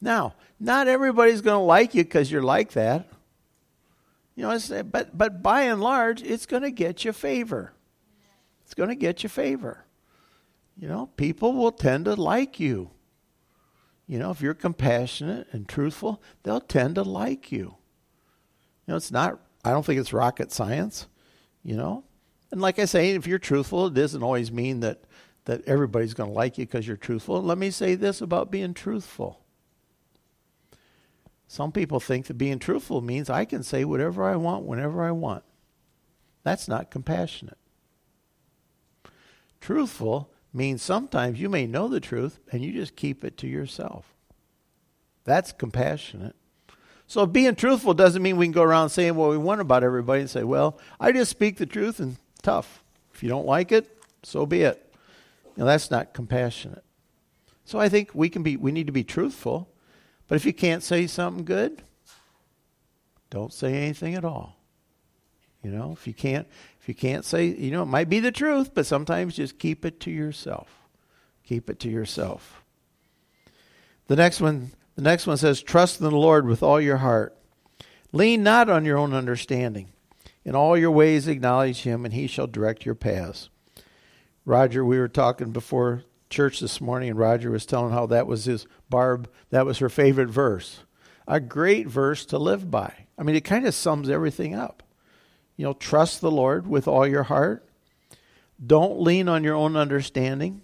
Now, 0.00 0.34
not 0.60 0.86
everybody's 0.86 1.40
going 1.40 1.60
to 1.60 1.64
like 1.64 1.94
you 1.94 2.04
because 2.04 2.30
you're 2.30 2.42
like 2.42 2.72
that. 2.72 3.08
You 4.36 4.44
know, 4.44 4.84
but 4.84 5.16
but 5.16 5.42
by 5.42 5.62
and 5.62 5.80
large, 5.80 6.22
it's 6.22 6.46
going 6.46 6.62
to 6.62 6.70
get 6.70 7.04
you 7.04 7.12
favor. 7.12 7.72
It's 8.64 8.74
going 8.74 8.88
to 8.88 8.96
get 8.96 9.22
you 9.22 9.28
favor. 9.28 9.83
You 10.76 10.88
know, 10.88 11.06
people 11.16 11.52
will 11.54 11.72
tend 11.72 12.06
to 12.06 12.14
like 12.14 12.58
you. 12.58 12.90
You 14.06 14.18
know, 14.18 14.30
if 14.30 14.40
you're 14.40 14.54
compassionate 14.54 15.46
and 15.52 15.68
truthful, 15.68 16.22
they'll 16.42 16.60
tend 16.60 16.96
to 16.96 17.02
like 17.02 17.50
you. 17.50 17.76
You 18.86 18.88
know, 18.88 18.96
it's 18.96 19.10
not. 19.12 19.40
I 19.64 19.70
don't 19.70 19.86
think 19.86 19.98
it's 20.00 20.12
rocket 20.12 20.52
science. 20.52 21.06
You 21.62 21.76
know, 21.76 22.04
and 22.50 22.60
like 22.60 22.78
I 22.78 22.84
say, 22.84 23.10
if 23.10 23.26
you're 23.26 23.38
truthful, 23.38 23.86
it 23.86 23.94
doesn't 23.94 24.22
always 24.22 24.52
mean 24.52 24.80
that 24.80 25.04
that 25.44 25.62
everybody's 25.66 26.14
going 26.14 26.30
to 26.30 26.34
like 26.34 26.58
you 26.58 26.66
because 26.66 26.86
you're 26.86 26.96
truthful. 26.96 27.42
let 27.42 27.58
me 27.58 27.70
say 27.70 27.94
this 27.94 28.20
about 28.20 28.50
being 28.50 28.74
truthful. 28.74 29.40
Some 31.46 31.70
people 31.70 32.00
think 32.00 32.26
that 32.26 32.34
being 32.34 32.58
truthful 32.58 33.00
means 33.00 33.28
I 33.28 33.44
can 33.44 33.62
say 33.62 33.84
whatever 33.84 34.24
I 34.24 34.36
want 34.36 34.64
whenever 34.64 35.04
I 35.04 35.10
want. 35.10 35.44
That's 36.42 36.66
not 36.66 36.90
compassionate. 36.90 37.58
Truthful 39.60 40.30
means 40.54 40.82
sometimes 40.82 41.40
you 41.40 41.48
may 41.48 41.66
know 41.66 41.88
the 41.88 42.00
truth 42.00 42.38
and 42.52 42.64
you 42.64 42.72
just 42.72 42.96
keep 42.96 43.24
it 43.24 43.36
to 43.38 43.46
yourself. 43.46 44.14
That's 45.24 45.52
compassionate. 45.52 46.36
So 47.06 47.26
being 47.26 47.54
truthful 47.54 47.92
doesn't 47.92 48.22
mean 48.22 48.36
we 48.36 48.46
can 48.46 48.52
go 48.52 48.62
around 48.62 48.90
saying 48.90 49.14
what 49.14 49.30
we 49.30 49.36
want 49.36 49.60
about 49.60 49.84
everybody 49.84 50.20
and 50.20 50.30
say, 50.30 50.44
well, 50.44 50.78
I 50.98 51.12
just 51.12 51.30
speak 51.30 51.56
the 51.56 51.66
truth 51.66 52.00
and 52.00 52.16
tough. 52.42 52.82
If 53.12 53.22
you 53.22 53.28
don't 53.28 53.46
like 53.46 53.72
it, 53.72 53.98
so 54.22 54.46
be 54.46 54.62
it. 54.62 54.94
Now 55.56 55.66
that's 55.66 55.90
not 55.90 56.14
compassionate. 56.14 56.84
So 57.64 57.78
I 57.78 57.88
think 57.88 58.14
we 58.14 58.28
can 58.28 58.42
be 58.42 58.56
we 58.56 58.72
need 58.72 58.86
to 58.86 58.92
be 58.92 59.04
truthful, 59.04 59.68
but 60.28 60.36
if 60.36 60.44
you 60.44 60.52
can't 60.52 60.82
say 60.82 61.06
something 61.06 61.44
good, 61.44 61.82
don't 63.30 63.52
say 63.52 63.74
anything 63.74 64.14
at 64.14 64.24
all. 64.24 64.56
You 65.62 65.70
know, 65.70 65.92
if 65.92 66.06
you 66.06 66.12
can't 66.12 66.46
if 66.84 66.88
you 66.90 66.94
can't 66.94 67.24
say, 67.24 67.46
you 67.46 67.70
know, 67.70 67.84
it 67.84 67.86
might 67.86 68.10
be 68.10 68.20
the 68.20 68.30
truth, 68.30 68.74
but 68.74 68.84
sometimes 68.84 69.36
just 69.36 69.58
keep 69.58 69.86
it 69.86 70.00
to 70.00 70.10
yourself. 70.10 70.68
Keep 71.42 71.70
it 71.70 71.80
to 71.80 71.88
yourself. 71.88 72.62
The 74.06 74.16
next 74.16 74.38
one 74.42 74.72
the 74.94 75.00
next 75.00 75.26
one 75.26 75.38
says 75.38 75.62
trust 75.62 75.98
in 75.98 76.04
the 76.04 76.14
Lord 76.14 76.46
with 76.46 76.62
all 76.62 76.78
your 76.78 76.98
heart. 76.98 77.34
Lean 78.12 78.42
not 78.42 78.68
on 78.68 78.84
your 78.84 78.98
own 78.98 79.14
understanding. 79.14 79.94
In 80.44 80.54
all 80.54 80.76
your 80.76 80.90
ways 80.90 81.26
acknowledge 81.26 81.84
him 81.84 82.04
and 82.04 82.12
he 82.12 82.26
shall 82.26 82.46
direct 82.46 82.84
your 82.84 82.94
paths. 82.94 83.48
Roger, 84.44 84.84
we 84.84 84.98
were 84.98 85.08
talking 85.08 85.52
before 85.52 86.04
church 86.28 86.60
this 86.60 86.82
morning, 86.82 87.08
and 87.08 87.18
Roger 87.18 87.50
was 87.50 87.64
telling 87.64 87.94
how 87.94 88.04
that 88.08 88.26
was 88.26 88.44
his 88.44 88.66
Barb, 88.90 89.30
that 89.48 89.64
was 89.64 89.78
her 89.78 89.88
favorite 89.88 90.28
verse. 90.28 90.80
A 91.26 91.40
great 91.40 91.86
verse 91.86 92.26
to 92.26 92.36
live 92.36 92.70
by. 92.70 93.06
I 93.16 93.22
mean, 93.22 93.36
it 93.36 93.44
kind 93.44 93.66
of 93.66 93.74
sums 93.74 94.10
everything 94.10 94.54
up. 94.54 94.82
You 95.56 95.64
know, 95.66 95.72
trust 95.72 96.20
the 96.20 96.30
Lord 96.30 96.66
with 96.66 96.88
all 96.88 97.06
your 97.06 97.22
heart. 97.24 97.68
Don't 98.64 99.00
lean 99.00 99.28
on 99.28 99.44
your 99.44 99.54
own 99.54 99.76
understanding. 99.76 100.62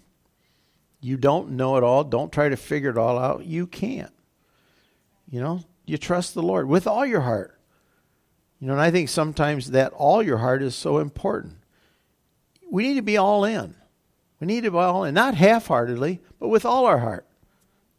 You 1.01 1.17
don't 1.17 1.51
know 1.51 1.77
it 1.77 1.83
all. 1.83 2.03
Don't 2.03 2.31
try 2.31 2.49
to 2.49 2.57
figure 2.57 2.89
it 2.89 2.97
all 2.97 3.17
out. 3.17 3.45
You 3.45 3.67
can't. 3.67 4.13
You 5.29 5.39
know, 5.39 5.63
you 5.85 5.97
trust 5.97 6.33
the 6.33 6.43
Lord 6.43 6.67
with 6.67 6.87
all 6.87 7.05
your 7.05 7.21
heart. 7.21 7.57
You 8.59 8.67
know, 8.67 8.73
and 8.73 8.81
I 8.81 8.91
think 8.91 9.09
sometimes 9.09 9.71
that 9.71 9.93
all 9.93 10.21
your 10.21 10.37
heart 10.37 10.61
is 10.61 10.75
so 10.75 10.99
important. 10.99 11.55
We 12.69 12.83
need 12.83 12.95
to 12.95 13.01
be 13.01 13.17
all 13.17 13.43
in. 13.43 13.75
We 14.39 14.47
need 14.47 14.63
to 14.63 14.71
be 14.71 14.77
all 14.77 15.03
and 15.03 15.15
not 15.15 15.35
half-heartedly, 15.35 16.21
but 16.39 16.49
with 16.49 16.65
all 16.65 16.85
our 16.85 16.99
heart. 16.99 17.25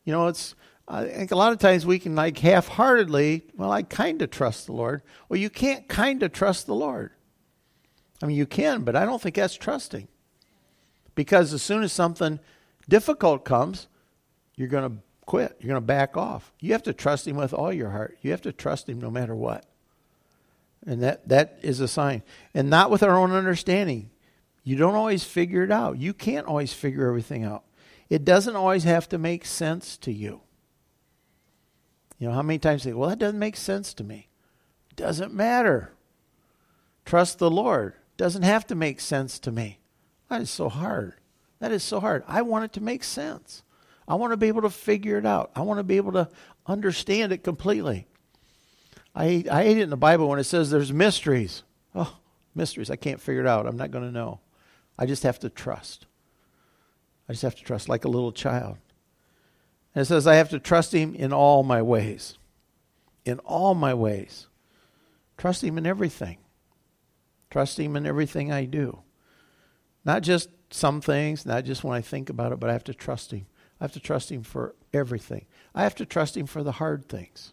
You 0.04 0.12
know, 0.12 0.28
it's 0.28 0.54
I 0.88 1.04
think 1.04 1.30
a 1.30 1.36
lot 1.36 1.52
of 1.52 1.58
times 1.58 1.86
we 1.86 1.98
can 1.98 2.14
like 2.14 2.38
half-heartedly. 2.38 3.44
Well, 3.56 3.70
I 3.70 3.82
kind 3.82 4.20
of 4.20 4.30
trust 4.30 4.66
the 4.66 4.72
Lord. 4.72 5.02
Well, 5.28 5.38
you 5.38 5.48
can't 5.48 5.88
kind 5.88 6.22
of 6.22 6.32
trust 6.32 6.66
the 6.66 6.74
Lord. 6.74 7.12
I 8.22 8.26
mean, 8.26 8.36
you 8.36 8.46
can, 8.46 8.82
but 8.82 8.96
I 8.96 9.04
don't 9.04 9.20
think 9.20 9.36
that's 9.36 9.54
trusting. 9.54 10.08
Because 11.14 11.52
as 11.52 11.62
soon 11.62 11.82
as 11.82 11.92
something 11.92 12.40
difficult 12.88 13.44
comes, 13.44 13.88
you're 14.56 14.68
going 14.68 14.90
to 14.90 14.96
quit. 15.26 15.56
You're 15.60 15.68
going 15.68 15.80
to 15.80 15.86
back 15.86 16.16
off. 16.16 16.52
You 16.60 16.72
have 16.72 16.82
to 16.84 16.92
trust 16.92 17.26
Him 17.26 17.36
with 17.36 17.54
all 17.54 17.72
your 17.72 17.90
heart. 17.90 18.18
You 18.22 18.30
have 18.32 18.42
to 18.42 18.52
trust 18.52 18.88
Him 18.88 19.00
no 19.00 19.10
matter 19.10 19.34
what. 19.34 19.66
And 20.86 21.02
that, 21.02 21.28
that 21.28 21.58
is 21.62 21.80
a 21.80 21.88
sign. 21.88 22.22
And 22.54 22.68
not 22.68 22.90
with 22.90 23.02
our 23.02 23.16
own 23.16 23.32
understanding. 23.32 24.10
You 24.64 24.76
don't 24.76 24.94
always 24.94 25.24
figure 25.24 25.62
it 25.62 25.70
out. 25.70 25.98
You 25.98 26.12
can't 26.12 26.46
always 26.46 26.72
figure 26.72 27.06
everything 27.06 27.44
out. 27.44 27.64
It 28.08 28.24
doesn't 28.24 28.56
always 28.56 28.84
have 28.84 29.08
to 29.10 29.18
make 29.18 29.44
sense 29.44 29.96
to 29.98 30.12
you. 30.12 30.40
You 32.22 32.28
know, 32.28 32.34
how 32.34 32.42
many 32.42 32.60
times 32.60 32.84
they, 32.84 32.92
well, 32.92 33.08
that 33.08 33.18
doesn't 33.18 33.40
make 33.40 33.56
sense 33.56 33.92
to 33.94 34.04
me? 34.04 34.28
Doesn't 34.94 35.34
matter. 35.34 35.90
Trust 37.04 37.40
the 37.40 37.50
Lord. 37.50 37.94
Doesn't 38.16 38.44
have 38.44 38.64
to 38.68 38.76
make 38.76 39.00
sense 39.00 39.40
to 39.40 39.50
me. 39.50 39.80
That 40.28 40.40
is 40.40 40.48
so 40.48 40.68
hard. 40.68 41.14
That 41.58 41.72
is 41.72 41.82
so 41.82 41.98
hard. 41.98 42.22
I 42.28 42.42
want 42.42 42.64
it 42.64 42.74
to 42.74 42.80
make 42.80 43.02
sense. 43.02 43.64
I 44.06 44.14
want 44.14 44.32
to 44.32 44.36
be 44.36 44.46
able 44.46 44.62
to 44.62 44.70
figure 44.70 45.18
it 45.18 45.26
out. 45.26 45.50
I 45.56 45.62
want 45.62 45.80
to 45.80 45.82
be 45.82 45.96
able 45.96 46.12
to 46.12 46.28
understand 46.64 47.32
it 47.32 47.42
completely. 47.42 48.06
I, 49.16 49.42
I 49.50 49.64
hate 49.64 49.78
it 49.78 49.82
in 49.82 49.90
the 49.90 49.96
Bible 49.96 50.28
when 50.28 50.38
it 50.38 50.44
says 50.44 50.70
there's 50.70 50.92
mysteries. 50.92 51.64
Oh, 51.92 52.16
mysteries. 52.54 52.88
I 52.88 52.94
can't 52.94 53.20
figure 53.20 53.42
it 53.42 53.48
out. 53.48 53.66
I'm 53.66 53.76
not 53.76 53.90
going 53.90 54.04
to 54.04 54.12
know. 54.12 54.38
I 54.96 55.06
just 55.06 55.24
have 55.24 55.40
to 55.40 55.50
trust. 55.50 56.06
I 57.28 57.32
just 57.32 57.42
have 57.42 57.56
to 57.56 57.64
trust 57.64 57.88
like 57.88 58.04
a 58.04 58.08
little 58.08 58.30
child. 58.30 58.78
And 59.94 60.02
it 60.02 60.06
says, 60.06 60.26
I 60.26 60.36
have 60.36 60.48
to 60.50 60.58
trust 60.58 60.92
him 60.92 61.14
in 61.14 61.32
all 61.32 61.62
my 61.62 61.82
ways. 61.82 62.38
In 63.24 63.38
all 63.40 63.74
my 63.74 63.94
ways. 63.94 64.46
Trust 65.36 65.62
him 65.62 65.78
in 65.78 65.86
everything. 65.86 66.38
Trust 67.50 67.78
him 67.78 67.96
in 67.96 68.06
everything 68.06 68.50
I 68.50 68.64
do. 68.64 69.00
Not 70.04 70.22
just 70.22 70.48
some 70.70 71.00
things, 71.00 71.44
not 71.44 71.64
just 71.64 71.84
when 71.84 71.96
I 71.96 72.00
think 72.00 72.30
about 72.30 72.52
it, 72.52 72.60
but 72.60 72.70
I 72.70 72.72
have 72.72 72.84
to 72.84 72.94
trust 72.94 73.32
him. 73.32 73.46
I 73.80 73.84
have 73.84 73.92
to 73.92 74.00
trust 74.00 74.30
him 74.30 74.42
for 74.42 74.74
everything. 74.92 75.46
I 75.74 75.82
have 75.82 75.94
to 75.96 76.06
trust 76.06 76.36
him 76.36 76.46
for 76.46 76.62
the 76.62 76.72
hard 76.72 77.08
things. 77.08 77.52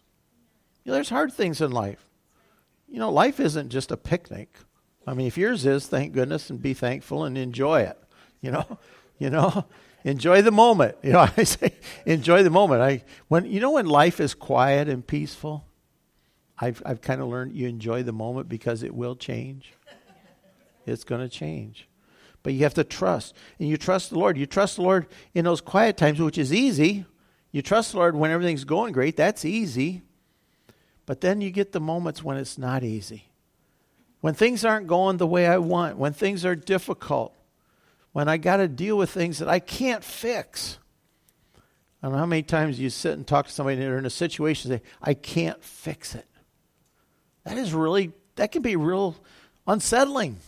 You 0.84 0.90
know, 0.90 0.94
there's 0.94 1.10
hard 1.10 1.32
things 1.32 1.60
in 1.60 1.70
life. 1.72 2.06
You 2.88 2.98
know, 2.98 3.10
life 3.10 3.38
isn't 3.38 3.68
just 3.68 3.92
a 3.92 3.96
picnic. 3.96 4.56
I 5.06 5.14
mean, 5.14 5.26
if 5.26 5.36
yours 5.36 5.66
is, 5.66 5.86
thank 5.86 6.12
goodness 6.12 6.50
and 6.50 6.60
be 6.60 6.74
thankful 6.74 7.24
and 7.24 7.36
enjoy 7.36 7.82
it. 7.82 7.98
You 8.40 8.52
know, 8.52 8.78
you 9.18 9.30
know, 9.30 9.66
enjoy 10.04 10.42
the 10.42 10.50
moment. 10.50 10.96
You 11.02 11.12
know, 11.12 11.28
I 11.36 11.44
say 11.44 11.74
enjoy 12.06 12.42
the 12.42 12.50
moment. 12.50 12.82
I 12.82 13.04
when 13.28 13.44
you 13.44 13.60
know 13.60 13.72
when 13.72 13.86
life 13.86 14.20
is 14.20 14.34
quiet 14.34 14.88
and 14.88 15.06
peaceful, 15.06 15.64
I've 16.58 16.82
I've 16.84 17.00
kind 17.00 17.20
of 17.20 17.28
learned 17.28 17.54
you 17.54 17.68
enjoy 17.68 18.02
the 18.02 18.12
moment 18.12 18.48
because 18.48 18.82
it 18.82 18.94
will 18.94 19.16
change. 19.16 19.72
It's 20.86 21.04
going 21.04 21.20
to 21.20 21.28
change. 21.28 21.88
But 22.42 22.54
you 22.54 22.60
have 22.60 22.74
to 22.74 22.84
trust. 22.84 23.34
And 23.58 23.68
you 23.68 23.76
trust 23.76 24.10
the 24.10 24.18
Lord. 24.18 24.38
You 24.38 24.46
trust 24.46 24.76
the 24.76 24.82
Lord 24.82 25.06
in 25.34 25.44
those 25.44 25.60
quiet 25.60 25.96
times, 25.96 26.20
which 26.20 26.38
is 26.38 26.52
easy. 26.52 27.04
You 27.52 27.62
trust 27.62 27.92
the 27.92 27.98
Lord 27.98 28.16
when 28.16 28.30
everything's 28.30 28.64
going 28.64 28.92
great. 28.92 29.16
That's 29.16 29.44
easy. 29.44 30.02
But 31.06 31.20
then 31.20 31.40
you 31.40 31.50
get 31.50 31.72
the 31.72 31.80
moments 31.80 32.22
when 32.22 32.36
it's 32.36 32.56
not 32.56 32.84
easy. 32.84 33.24
When 34.20 34.34
things 34.34 34.64
aren't 34.64 34.86
going 34.86 35.16
the 35.16 35.26
way 35.26 35.46
I 35.46 35.58
want, 35.58 35.96
when 35.96 36.12
things 36.12 36.44
are 36.44 36.54
difficult, 36.54 37.34
when 38.12 38.28
I 38.28 38.36
got 38.36 38.56
to 38.58 38.68
deal 38.68 38.96
with 38.96 39.10
things 39.10 39.38
that 39.38 39.48
I 39.48 39.58
can't 39.58 40.02
fix. 40.04 40.78
I 42.02 42.06
don't 42.06 42.12
know 42.12 42.18
how 42.18 42.26
many 42.26 42.42
times 42.42 42.80
you 42.80 42.90
sit 42.90 43.12
and 43.12 43.26
talk 43.26 43.46
to 43.46 43.52
somebody 43.52 43.74
and 43.74 43.82
they're 43.82 43.98
in 43.98 44.06
a 44.06 44.10
situation 44.10 44.72
and 44.72 44.80
say, 44.80 44.86
I 45.02 45.14
can't 45.14 45.62
fix 45.62 46.14
it. 46.14 46.26
That 47.44 47.58
is 47.58 47.72
really, 47.74 48.12
that 48.36 48.52
can 48.52 48.62
be 48.62 48.76
real 48.76 49.16
unsettling. 49.66 50.38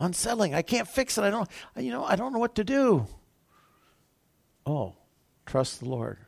Unsettling. 0.00 0.54
I 0.54 0.62
can't 0.62 0.88
fix 0.88 1.16
it. 1.16 1.22
I 1.22 1.30
don't, 1.30 1.48
you 1.76 1.90
know, 1.90 2.04
I 2.04 2.16
don't 2.16 2.32
know 2.32 2.38
what 2.38 2.56
to 2.56 2.64
do. 2.64 3.06
Oh, 4.66 4.94
trust 5.46 5.80
the 5.80 5.88
Lord. 5.88 6.18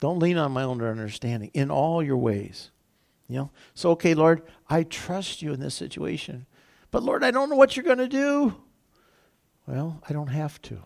Don't 0.00 0.18
lean 0.18 0.36
on 0.36 0.52
my 0.52 0.62
own 0.62 0.82
understanding 0.82 1.50
in 1.54 1.70
all 1.70 2.02
your 2.02 2.16
ways. 2.16 2.70
You 3.28 3.36
know, 3.36 3.50
so 3.74 3.90
okay, 3.92 4.14
Lord, 4.14 4.42
I 4.68 4.82
trust 4.82 5.42
you 5.42 5.52
in 5.52 5.60
this 5.60 5.74
situation. 5.74 6.46
But 6.90 7.02
Lord, 7.02 7.24
I 7.24 7.30
don't 7.30 7.48
know 7.48 7.56
what 7.56 7.76
you're 7.76 7.84
going 7.84 7.98
to 7.98 8.08
do. 8.08 8.54
Well, 9.66 10.02
I 10.08 10.12
don't 10.12 10.28
have 10.28 10.60
to. 10.62 10.82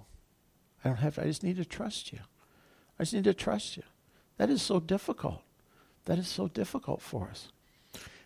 I 0.85 0.88
don't 0.88 0.99
have 0.99 1.16
to. 1.16 1.23
I 1.23 1.25
just 1.25 1.42
need 1.42 1.56
to 1.56 1.64
trust 1.64 2.12
you. 2.12 2.21
I 2.99 3.02
just 3.02 3.14
need 3.14 3.25
to 3.25 3.35
trust 3.35 3.76
you. 3.76 3.83
That 4.38 4.50
is 4.50 4.62
so 4.62 4.80
difficult. 4.80 5.42
That 6.04 6.18
is 6.18 6.28
so 6.28 6.49
difficult 6.49 7.02
for 7.02 7.28
us. 7.30 7.49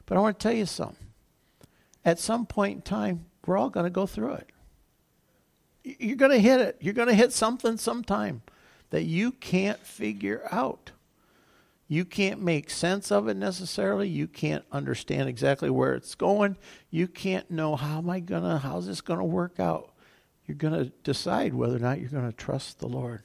But 0.06 0.16
I 0.16 0.20
want 0.20 0.38
to 0.38 0.42
tell 0.42 0.56
you 0.56 0.66
something. 0.66 1.06
At 2.04 2.18
some 2.18 2.46
point 2.46 2.76
in 2.76 2.82
time, 2.82 3.26
we're 3.46 3.56
all 3.56 3.70
going 3.70 3.84
to 3.84 3.90
go 3.90 4.06
through 4.06 4.34
it. 4.34 4.50
You're 5.82 6.16
going 6.16 6.32
to 6.32 6.38
hit 6.38 6.60
it. 6.60 6.76
You're 6.80 6.94
going 6.94 7.08
to 7.08 7.14
hit 7.14 7.32
something 7.32 7.76
sometime 7.78 8.42
that 8.90 9.04
you 9.04 9.32
can't 9.32 9.78
figure 9.78 10.46
out. 10.50 10.90
You 11.88 12.04
can't 12.04 12.40
make 12.40 12.70
sense 12.70 13.10
of 13.10 13.28
it 13.28 13.36
necessarily. 13.36 14.08
You 14.08 14.28
can't 14.28 14.64
understand 14.70 15.28
exactly 15.28 15.70
where 15.70 15.94
it's 15.94 16.14
going. 16.14 16.56
You 16.90 17.08
can't 17.08 17.50
know 17.50 17.76
how 17.76 17.98
am 17.98 18.10
I 18.10 18.20
going 18.20 18.42
to, 18.42 18.58
how's 18.58 18.86
this 18.86 19.00
going 19.00 19.18
to 19.18 19.24
work 19.24 19.58
out? 19.58 19.89
You're 20.50 20.56
going 20.56 20.84
to 20.84 20.92
decide 21.04 21.54
whether 21.54 21.76
or 21.76 21.80
not 21.80 22.00
you're 22.00 22.08
going 22.08 22.28
to 22.28 22.36
trust 22.36 22.80
the 22.80 22.88
Lord. 22.88 23.22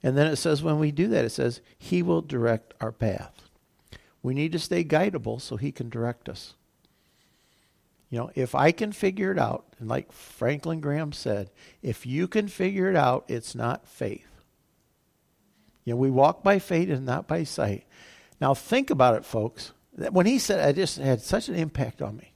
And 0.00 0.16
then 0.16 0.28
it 0.28 0.36
says, 0.36 0.62
when 0.62 0.78
we 0.78 0.92
do 0.92 1.08
that, 1.08 1.24
it 1.24 1.30
says, 1.30 1.60
He 1.76 2.02
will 2.04 2.22
direct 2.22 2.72
our 2.80 2.92
path. 2.92 3.42
We 4.22 4.32
need 4.32 4.52
to 4.52 4.60
stay 4.60 4.84
guidable 4.84 5.40
so 5.40 5.56
He 5.56 5.72
can 5.72 5.88
direct 5.88 6.28
us. 6.28 6.54
You 8.10 8.18
know, 8.18 8.30
if 8.36 8.54
I 8.54 8.70
can 8.70 8.92
figure 8.92 9.32
it 9.32 9.38
out, 9.40 9.64
and 9.80 9.88
like 9.88 10.12
Franklin 10.12 10.80
Graham 10.80 11.10
said, 11.10 11.50
if 11.82 12.06
you 12.06 12.28
can 12.28 12.46
figure 12.46 12.88
it 12.88 12.94
out, 12.94 13.24
it's 13.26 13.56
not 13.56 13.88
faith. 13.88 14.28
You 15.84 15.94
know, 15.94 15.96
we 15.96 16.10
walk 16.10 16.44
by 16.44 16.60
faith 16.60 16.88
and 16.88 17.04
not 17.04 17.26
by 17.26 17.42
sight. 17.42 17.84
Now 18.40 18.54
think 18.54 18.90
about 18.90 19.16
it, 19.16 19.24
folks. 19.24 19.72
When 19.96 20.26
he 20.26 20.38
said, 20.38 20.64
I 20.64 20.70
just 20.70 20.98
had 20.98 21.20
such 21.20 21.48
an 21.48 21.56
impact 21.56 22.00
on 22.00 22.16
me. 22.16 22.32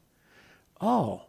Oh, 0.81 1.27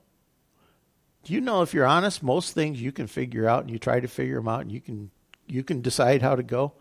do 1.24 1.34
you 1.34 1.42
know 1.42 1.62
if 1.62 1.74
you're 1.74 1.86
honest, 1.86 2.24
most 2.24 2.54
things 2.54 2.82
you 2.82 2.92
can 2.92 3.08
figure 3.08 3.48
out 3.48 3.62
and 3.62 3.70
you 3.70 3.78
try 3.78 4.00
to 4.00 4.08
figure 4.08 4.38
them 4.38 4.48
out 4.48 4.62
and 4.62 4.72
you 4.72 4.82
can 4.82 5.12
you 5.48 5.64
can 5.64 5.82
decide 5.82 6.22
how 6.22 6.36
to 6.36 6.44
go. 6.44 6.74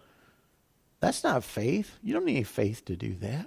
That's 1.00 1.24
not 1.24 1.44
faith. 1.44 1.98
You 2.02 2.14
don't 2.14 2.26
need 2.26 2.46
faith 2.46 2.84
to 2.86 2.96
do 2.96 3.14
that. 3.16 3.46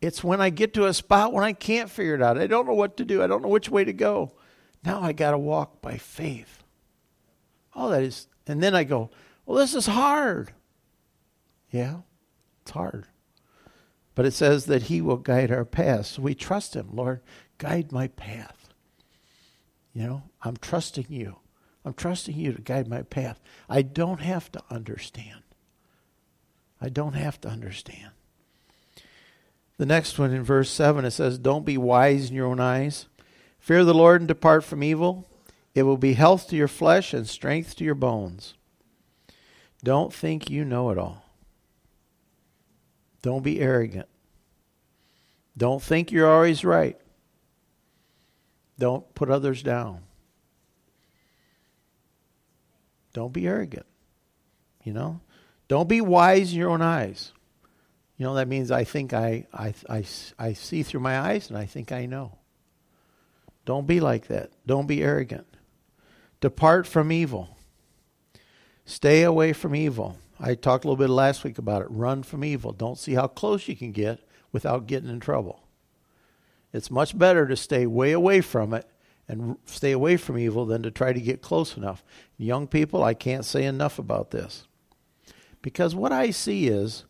It's 0.00 0.24
when 0.24 0.40
I 0.40 0.50
get 0.50 0.74
to 0.74 0.86
a 0.86 0.94
spot 0.94 1.32
when 1.32 1.44
I 1.44 1.52
can't 1.52 1.90
figure 1.90 2.14
it 2.14 2.22
out. 2.22 2.38
I 2.38 2.46
don't 2.46 2.66
know 2.66 2.74
what 2.74 2.96
to 2.98 3.04
do. 3.04 3.22
I 3.22 3.26
don't 3.26 3.42
know 3.42 3.48
which 3.48 3.68
way 3.68 3.84
to 3.84 3.92
go. 3.92 4.32
Now 4.84 5.02
I 5.02 5.12
got 5.12 5.32
to 5.32 5.38
walk 5.38 5.80
by 5.80 5.96
faith. 5.96 6.62
Oh, 7.74 7.90
that 7.90 8.02
is 8.02 8.28
and 8.46 8.62
then 8.62 8.74
I 8.74 8.84
go, 8.84 9.10
"Well, 9.46 9.58
this 9.58 9.74
is 9.74 9.86
hard." 9.86 10.52
Yeah. 11.70 11.98
It's 12.62 12.70
hard. 12.70 13.06
But 14.14 14.26
it 14.26 14.32
says 14.32 14.66
that 14.66 14.84
he 14.84 15.00
will 15.00 15.16
guide 15.16 15.50
our 15.50 15.64
path. 15.64 16.06
So 16.06 16.22
we 16.22 16.34
trust 16.34 16.74
him. 16.74 16.90
Lord, 16.92 17.20
guide 17.58 17.92
my 17.92 18.08
path. 18.08 18.63
You 19.94 20.02
know, 20.02 20.22
I'm 20.42 20.56
trusting 20.56 21.06
you. 21.08 21.36
I'm 21.84 21.94
trusting 21.94 22.36
you 22.36 22.52
to 22.52 22.60
guide 22.60 22.88
my 22.88 23.02
path. 23.02 23.40
I 23.68 23.82
don't 23.82 24.20
have 24.20 24.50
to 24.52 24.62
understand. 24.70 25.42
I 26.80 26.88
don't 26.88 27.14
have 27.14 27.40
to 27.42 27.48
understand. 27.48 28.10
The 29.76 29.86
next 29.86 30.18
one 30.18 30.32
in 30.32 30.42
verse 30.42 30.70
7 30.70 31.04
it 31.04 31.10
says, 31.12 31.38
Don't 31.38 31.64
be 31.64 31.78
wise 31.78 32.30
in 32.30 32.36
your 32.36 32.46
own 32.46 32.60
eyes. 32.60 33.06
Fear 33.58 33.84
the 33.84 33.94
Lord 33.94 34.20
and 34.20 34.28
depart 34.28 34.64
from 34.64 34.82
evil. 34.82 35.26
It 35.74 35.84
will 35.84 35.96
be 35.96 36.14
health 36.14 36.48
to 36.48 36.56
your 36.56 36.68
flesh 36.68 37.12
and 37.14 37.28
strength 37.28 37.76
to 37.76 37.84
your 37.84 37.94
bones. 37.94 38.54
Don't 39.82 40.12
think 40.12 40.48
you 40.50 40.64
know 40.64 40.90
it 40.90 40.98
all. 40.98 41.24
Don't 43.22 43.42
be 43.42 43.60
arrogant. 43.60 44.08
Don't 45.56 45.82
think 45.82 46.10
you're 46.10 46.30
always 46.30 46.64
right. 46.64 46.98
Don't 48.78 49.14
put 49.14 49.30
others 49.30 49.62
down. 49.62 50.00
Don't 53.12 53.32
be 53.32 53.46
arrogant. 53.46 53.86
You 54.82 54.92
know? 54.92 55.20
Don't 55.68 55.88
be 55.88 56.00
wise 56.00 56.52
in 56.52 56.58
your 56.58 56.70
own 56.70 56.82
eyes. 56.82 57.32
You 58.16 58.26
know, 58.26 58.34
that 58.34 58.48
means 58.48 58.70
I 58.70 58.84
think 58.84 59.12
I, 59.12 59.46
I, 59.52 59.74
I, 59.88 60.04
I 60.38 60.52
see 60.52 60.82
through 60.82 61.00
my 61.00 61.18
eyes 61.18 61.48
and 61.48 61.58
I 61.58 61.66
think 61.66 61.90
I 61.90 62.06
know. 62.06 62.38
Don't 63.64 63.86
be 63.86 64.00
like 64.00 64.28
that. 64.28 64.50
Don't 64.66 64.86
be 64.86 65.02
arrogant. 65.02 65.46
Depart 66.40 66.86
from 66.86 67.10
evil. 67.10 67.56
Stay 68.84 69.22
away 69.22 69.52
from 69.52 69.74
evil. 69.74 70.18
I 70.38 70.54
talked 70.54 70.84
a 70.84 70.88
little 70.88 71.02
bit 71.02 71.10
last 71.10 71.42
week 71.42 71.58
about 71.58 71.82
it. 71.82 71.88
Run 71.90 72.22
from 72.22 72.44
evil. 72.44 72.72
Don't 72.72 72.98
see 72.98 73.14
how 73.14 73.26
close 73.26 73.66
you 73.66 73.74
can 73.74 73.92
get 73.92 74.20
without 74.52 74.86
getting 74.86 75.08
in 75.08 75.20
trouble. 75.20 75.63
It's 76.74 76.90
much 76.90 77.16
better 77.16 77.46
to 77.46 77.56
stay 77.56 77.86
way 77.86 78.10
away 78.10 78.40
from 78.40 78.74
it 78.74 78.84
and 79.28 79.56
stay 79.64 79.92
away 79.92 80.16
from 80.16 80.36
evil 80.36 80.66
than 80.66 80.82
to 80.82 80.90
try 80.90 81.12
to 81.12 81.20
get 81.20 81.40
close 81.40 81.76
enough. 81.76 82.02
Young 82.36 82.66
people, 82.66 83.04
I 83.04 83.14
can't 83.14 83.44
say 83.44 83.64
enough 83.64 84.00
about 84.00 84.32
this. 84.32 84.66
Because 85.62 85.94
what 85.94 86.10
I 86.10 86.30
see 86.30 86.66
is, 86.66 87.04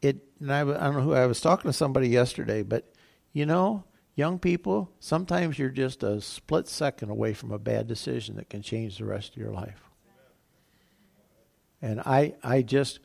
it, 0.00 0.16
and 0.40 0.50
I, 0.50 0.62
I 0.62 0.64
don't 0.64 0.94
know 0.94 1.00
who, 1.02 1.12
I 1.12 1.26
was 1.26 1.42
talking 1.42 1.68
to 1.68 1.76
somebody 1.76 2.08
yesterday, 2.08 2.62
but 2.62 2.90
you 3.34 3.44
know, 3.44 3.84
young 4.14 4.38
people, 4.38 4.90
sometimes 5.00 5.58
you're 5.58 5.68
just 5.68 6.02
a 6.02 6.22
split 6.22 6.66
second 6.66 7.10
away 7.10 7.34
from 7.34 7.52
a 7.52 7.58
bad 7.58 7.88
decision 7.88 8.36
that 8.36 8.48
can 8.48 8.62
change 8.62 8.96
the 8.96 9.04
rest 9.04 9.32
of 9.32 9.36
your 9.36 9.52
life. 9.52 9.82
And 11.82 12.00
I, 12.00 12.36
I 12.42 12.62
just, 12.62 13.00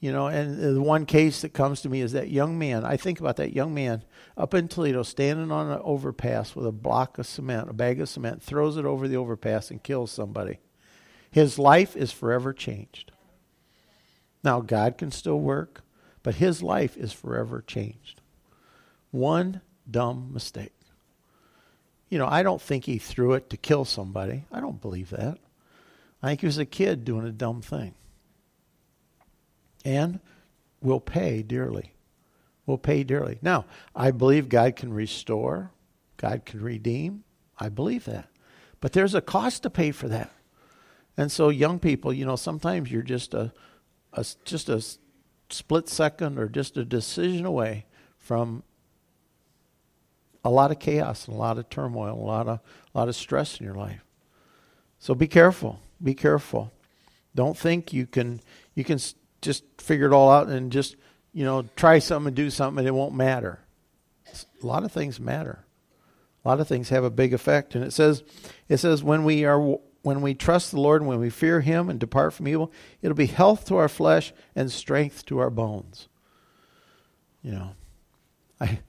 you 0.00 0.12
know, 0.12 0.28
and 0.28 0.76
the 0.76 0.80
one 0.80 1.06
case 1.06 1.40
that 1.42 1.52
comes 1.52 1.80
to 1.80 1.88
me 1.88 2.00
is 2.00 2.12
that 2.12 2.30
young 2.30 2.58
man. 2.58 2.84
I 2.84 2.96
think 2.96 3.18
about 3.18 3.36
that 3.36 3.52
young 3.52 3.74
man 3.74 4.04
up 4.36 4.54
in 4.54 4.68
Toledo 4.68 5.02
standing 5.02 5.50
on 5.50 5.70
an 5.70 5.80
overpass 5.82 6.54
with 6.54 6.66
a 6.66 6.72
block 6.72 7.18
of 7.18 7.26
cement, 7.26 7.68
a 7.68 7.72
bag 7.72 8.00
of 8.00 8.08
cement, 8.08 8.42
throws 8.42 8.76
it 8.76 8.84
over 8.84 9.08
the 9.08 9.16
overpass 9.16 9.70
and 9.70 9.82
kills 9.82 10.12
somebody. 10.12 10.58
His 11.30 11.58
life 11.58 11.96
is 11.96 12.12
forever 12.12 12.52
changed. 12.52 13.10
Now, 14.44 14.60
God 14.60 14.98
can 14.98 15.10
still 15.10 15.40
work, 15.40 15.82
but 16.22 16.36
his 16.36 16.62
life 16.62 16.96
is 16.96 17.12
forever 17.12 17.62
changed. 17.66 18.20
One 19.10 19.62
dumb 19.90 20.30
mistake. 20.32 20.74
You 22.08 22.18
know, 22.18 22.28
I 22.28 22.44
don't 22.44 22.62
think 22.62 22.84
he 22.84 22.98
threw 22.98 23.32
it 23.32 23.50
to 23.50 23.56
kill 23.56 23.84
somebody. 23.84 24.44
I 24.52 24.60
don't 24.60 24.80
believe 24.80 25.10
that. 25.10 25.38
I 26.22 26.28
think 26.28 26.40
he 26.40 26.46
was 26.46 26.58
a 26.58 26.64
kid 26.64 27.04
doing 27.04 27.26
a 27.26 27.32
dumb 27.32 27.62
thing. 27.62 27.94
And 29.84 30.20
will 30.80 31.00
pay 31.00 31.42
dearly. 31.42 31.94
Will 32.66 32.78
pay 32.78 33.02
dearly. 33.04 33.38
Now, 33.42 33.64
I 33.94 34.10
believe 34.10 34.48
God 34.48 34.76
can 34.76 34.92
restore, 34.92 35.70
God 36.16 36.44
can 36.44 36.60
redeem. 36.60 37.24
I 37.58 37.68
believe 37.68 38.04
that. 38.04 38.28
But 38.80 38.92
there's 38.92 39.14
a 39.14 39.20
cost 39.20 39.64
to 39.64 39.70
pay 39.70 39.90
for 39.90 40.08
that. 40.08 40.30
And 41.16 41.32
so 41.32 41.48
young 41.48 41.80
people, 41.80 42.12
you 42.12 42.24
know, 42.24 42.36
sometimes 42.36 42.92
you're 42.92 43.02
just 43.02 43.34
a, 43.34 43.52
a 44.12 44.24
just 44.44 44.68
a 44.68 44.84
split 45.50 45.88
second 45.88 46.38
or 46.38 46.48
just 46.48 46.76
a 46.76 46.84
decision 46.84 47.44
away 47.44 47.86
from 48.18 48.62
a 50.44 50.50
lot 50.50 50.70
of 50.70 50.78
chaos 50.78 51.26
and 51.26 51.34
a 51.34 51.38
lot 51.38 51.58
of 51.58 51.68
turmoil, 51.68 52.14
a 52.14 52.24
lot 52.24 52.46
of 52.46 52.60
a 52.94 52.98
lot 52.98 53.08
of 53.08 53.16
stress 53.16 53.58
in 53.58 53.66
your 53.66 53.74
life. 53.74 54.04
So 55.00 55.14
be 55.14 55.26
careful. 55.26 55.80
Be 56.02 56.14
careful. 56.14 56.72
Don't 57.34 57.56
think 57.56 57.92
you 57.92 58.06
can 58.06 58.40
you 58.74 58.84
can 58.84 59.00
just 59.40 59.64
figure 59.78 60.06
it 60.06 60.12
all 60.12 60.30
out 60.30 60.48
and 60.48 60.72
just 60.72 60.96
you 61.32 61.44
know 61.44 61.64
try 61.76 61.98
something 61.98 62.28
and 62.28 62.36
do 62.36 62.50
something 62.50 62.80
and 62.80 62.88
it 62.88 62.92
won't 62.92 63.14
matter. 63.14 63.60
A 64.62 64.66
lot 64.66 64.84
of 64.84 64.92
things 64.92 65.18
matter. 65.18 65.64
A 66.44 66.48
lot 66.48 66.60
of 66.60 66.68
things 66.68 66.88
have 66.90 67.04
a 67.04 67.10
big 67.10 67.34
effect, 67.34 67.74
and 67.74 67.84
it 67.84 67.92
says 67.92 68.22
it 68.68 68.78
says 68.78 69.02
when 69.02 69.24
we 69.24 69.44
are 69.44 69.78
when 70.02 70.22
we 70.22 70.34
trust 70.34 70.70
the 70.70 70.80
Lord 70.80 71.02
and 71.02 71.08
when 71.08 71.20
we 71.20 71.30
fear 71.30 71.60
Him 71.60 71.90
and 71.90 71.98
depart 71.98 72.32
from 72.32 72.48
evil, 72.48 72.72
it'll 73.02 73.16
be 73.16 73.26
health 73.26 73.66
to 73.66 73.76
our 73.76 73.88
flesh 73.88 74.32
and 74.54 74.70
strength 74.70 75.26
to 75.26 75.38
our 75.38 75.50
bones. 75.50 76.08
You 77.42 77.52
know, 77.52 77.70
I 78.60 78.80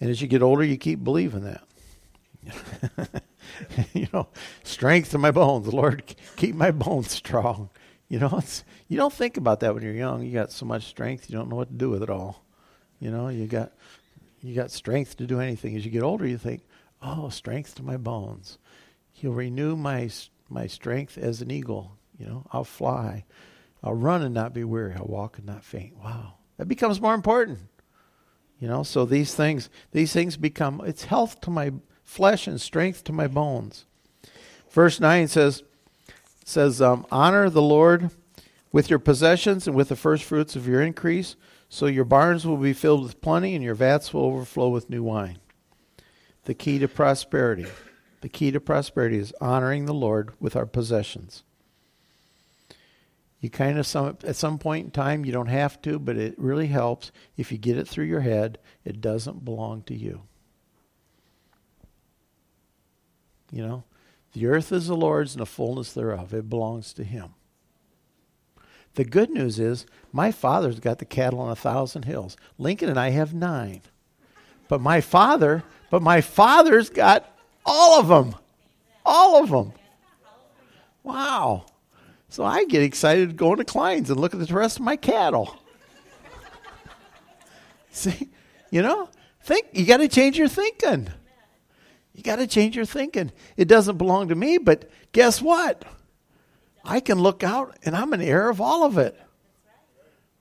and 0.00 0.10
as 0.10 0.20
you 0.20 0.28
get 0.28 0.42
older, 0.42 0.64
you 0.64 0.76
keep 0.76 1.02
believing 1.02 1.44
that. 1.44 3.22
you 3.92 4.08
know, 4.12 4.28
strength 4.64 5.10
to 5.12 5.18
my 5.18 5.30
bones. 5.30 5.72
Lord, 5.72 6.14
keep 6.36 6.54
my 6.54 6.70
bones 6.70 7.10
strong. 7.10 7.70
You 8.12 8.18
know, 8.18 8.42
you 8.88 8.98
don't 8.98 9.12
think 9.12 9.38
about 9.38 9.60
that 9.60 9.72
when 9.72 9.82
you're 9.82 9.94
young. 9.94 10.22
You 10.22 10.34
got 10.34 10.52
so 10.52 10.66
much 10.66 10.84
strength, 10.84 11.30
you 11.30 11.36
don't 11.36 11.48
know 11.48 11.56
what 11.56 11.68
to 11.68 11.74
do 11.74 11.88
with 11.88 12.02
it 12.02 12.10
all. 12.10 12.44
You 13.00 13.10
know, 13.10 13.28
you 13.28 13.46
got 13.46 13.72
you 14.42 14.54
got 14.54 14.70
strength 14.70 15.16
to 15.16 15.26
do 15.26 15.40
anything. 15.40 15.74
As 15.76 15.84
you 15.86 15.90
get 15.90 16.02
older, 16.02 16.26
you 16.26 16.36
think, 16.36 16.62
"Oh, 17.00 17.30
strength 17.30 17.74
to 17.76 17.82
my 17.82 17.96
bones. 17.96 18.58
He'll 19.12 19.32
renew 19.32 19.76
my 19.76 20.10
my 20.50 20.66
strength 20.66 21.16
as 21.16 21.40
an 21.40 21.50
eagle. 21.50 21.96
You 22.18 22.26
know, 22.26 22.46
I'll 22.52 22.64
fly. 22.64 23.24
I'll 23.82 23.94
run 23.94 24.20
and 24.20 24.34
not 24.34 24.52
be 24.52 24.62
weary. 24.62 24.94
I'll 24.94 25.06
walk 25.06 25.38
and 25.38 25.46
not 25.46 25.64
faint." 25.64 25.96
Wow, 25.96 26.34
that 26.58 26.68
becomes 26.68 27.00
more 27.00 27.14
important. 27.14 27.60
You 28.60 28.68
know, 28.68 28.82
so 28.82 29.06
these 29.06 29.34
things 29.34 29.70
these 29.92 30.12
things 30.12 30.36
become 30.36 30.82
it's 30.84 31.04
health 31.04 31.40
to 31.40 31.50
my 31.50 31.72
flesh 32.04 32.46
and 32.46 32.60
strength 32.60 33.04
to 33.04 33.12
my 33.12 33.26
bones. 33.26 33.86
Verse 34.70 35.00
9 35.00 35.28
says, 35.28 35.62
says 36.44 36.80
um, 36.80 37.06
Honor 37.10 37.48
the 37.48 37.62
Lord 37.62 38.10
with 38.72 38.90
your 38.90 38.98
possessions 38.98 39.66
and 39.66 39.76
with 39.76 39.88
the 39.88 39.96
first 39.96 40.24
fruits 40.24 40.56
of 40.56 40.66
your 40.66 40.80
increase, 40.80 41.36
so 41.68 41.86
your 41.86 42.04
barns 42.04 42.46
will 42.46 42.56
be 42.56 42.72
filled 42.72 43.02
with 43.02 43.20
plenty 43.20 43.54
and 43.54 43.64
your 43.64 43.74
vats 43.74 44.12
will 44.12 44.24
overflow 44.24 44.68
with 44.68 44.90
new 44.90 45.02
wine. 45.02 45.38
The 46.44 46.54
key 46.54 46.78
to 46.78 46.88
prosperity. 46.88 47.66
The 48.20 48.28
key 48.28 48.50
to 48.50 48.60
prosperity 48.60 49.18
is 49.18 49.34
honoring 49.40 49.86
the 49.86 49.94
Lord 49.94 50.32
with 50.40 50.56
our 50.56 50.66
possessions. 50.66 51.44
You 53.40 53.50
kind 53.50 53.76
of 53.76 53.86
some 53.86 54.16
at 54.22 54.36
some 54.36 54.58
point 54.58 54.84
in 54.84 54.90
time 54.92 55.24
you 55.24 55.32
don't 55.32 55.48
have 55.48 55.82
to, 55.82 55.98
but 55.98 56.16
it 56.16 56.38
really 56.38 56.68
helps 56.68 57.10
if 57.36 57.50
you 57.50 57.58
get 57.58 57.76
it 57.76 57.88
through 57.88 58.04
your 58.04 58.20
head. 58.20 58.58
It 58.84 59.00
doesn't 59.00 59.44
belong 59.44 59.82
to 59.84 59.94
you. 59.94 60.22
You 63.50 63.66
know, 63.66 63.84
the 64.32 64.46
earth 64.46 64.72
is 64.72 64.86
the 64.86 64.96
Lord's 64.96 65.34
and 65.34 65.42
the 65.42 65.46
fullness 65.46 65.92
thereof. 65.92 66.32
It 66.32 66.48
belongs 66.48 66.92
to 66.94 67.04
Him. 67.04 67.34
The 68.94 69.04
good 69.04 69.30
news 69.30 69.58
is 69.58 69.86
my 70.12 70.32
father's 70.32 70.80
got 70.80 70.98
the 70.98 71.04
cattle 71.04 71.40
on 71.40 71.50
a 71.50 71.56
thousand 71.56 72.04
hills. 72.04 72.36
Lincoln 72.58 72.88
and 72.88 73.00
I 73.00 73.10
have 73.10 73.32
nine. 73.32 73.82
But 74.68 74.80
my 74.80 75.00
father, 75.00 75.64
but 75.90 76.02
my 76.02 76.20
father's 76.20 76.90
got 76.90 77.30
all 77.64 78.00
of 78.00 78.08
them. 78.08 78.34
All 79.04 79.42
of 79.42 79.50
them. 79.50 79.72
Wow. 81.02 81.66
So 82.28 82.44
I 82.44 82.64
get 82.64 82.82
excited 82.82 83.36
going 83.36 83.58
to 83.58 83.64
Klein's 83.64 84.10
and 84.10 84.20
look 84.20 84.34
at 84.34 84.40
the 84.46 84.54
rest 84.54 84.78
of 84.78 84.84
my 84.84 84.96
cattle. 84.96 85.58
See, 87.90 88.30
you 88.70 88.82
know, 88.82 89.08
think 89.42 89.66
you 89.72 89.84
got 89.84 89.98
to 89.98 90.08
change 90.08 90.38
your 90.38 90.48
thinking. 90.48 91.08
You 92.14 92.22
got 92.22 92.36
to 92.36 92.46
change 92.46 92.76
your 92.76 92.84
thinking. 92.84 93.32
It 93.56 93.68
doesn't 93.68 93.98
belong 93.98 94.28
to 94.28 94.34
me, 94.34 94.58
but 94.58 94.90
guess 95.12 95.40
what? 95.40 95.84
I 96.84 97.00
can 97.00 97.18
look 97.18 97.42
out 97.42 97.76
and 97.84 97.96
I'm 97.96 98.12
an 98.12 98.20
heir 98.20 98.48
of 98.48 98.60
all 98.60 98.84
of 98.84 98.98
it. 98.98 99.18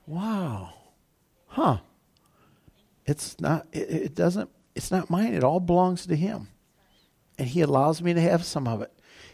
Wow. 0.06 0.74
Huh. 1.48 1.78
It's 3.06 3.40
not 3.40 3.68
it, 3.72 4.16
doesn't 4.16 4.50
it's 4.76 4.92
not 4.92 5.10
mine. 5.10 5.34
It 5.34 5.44
all 5.44 5.60
belongs 5.60 6.06
to 6.06 6.16
him. 6.16 6.48
And 7.38 7.48
he 7.48 7.62
allows 7.62 8.02
me 8.02 8.14
to 8.14 8.22
have 8.22 8.44
some 8.44 8.68
of 8.68 8.82
it. 8.82 8.92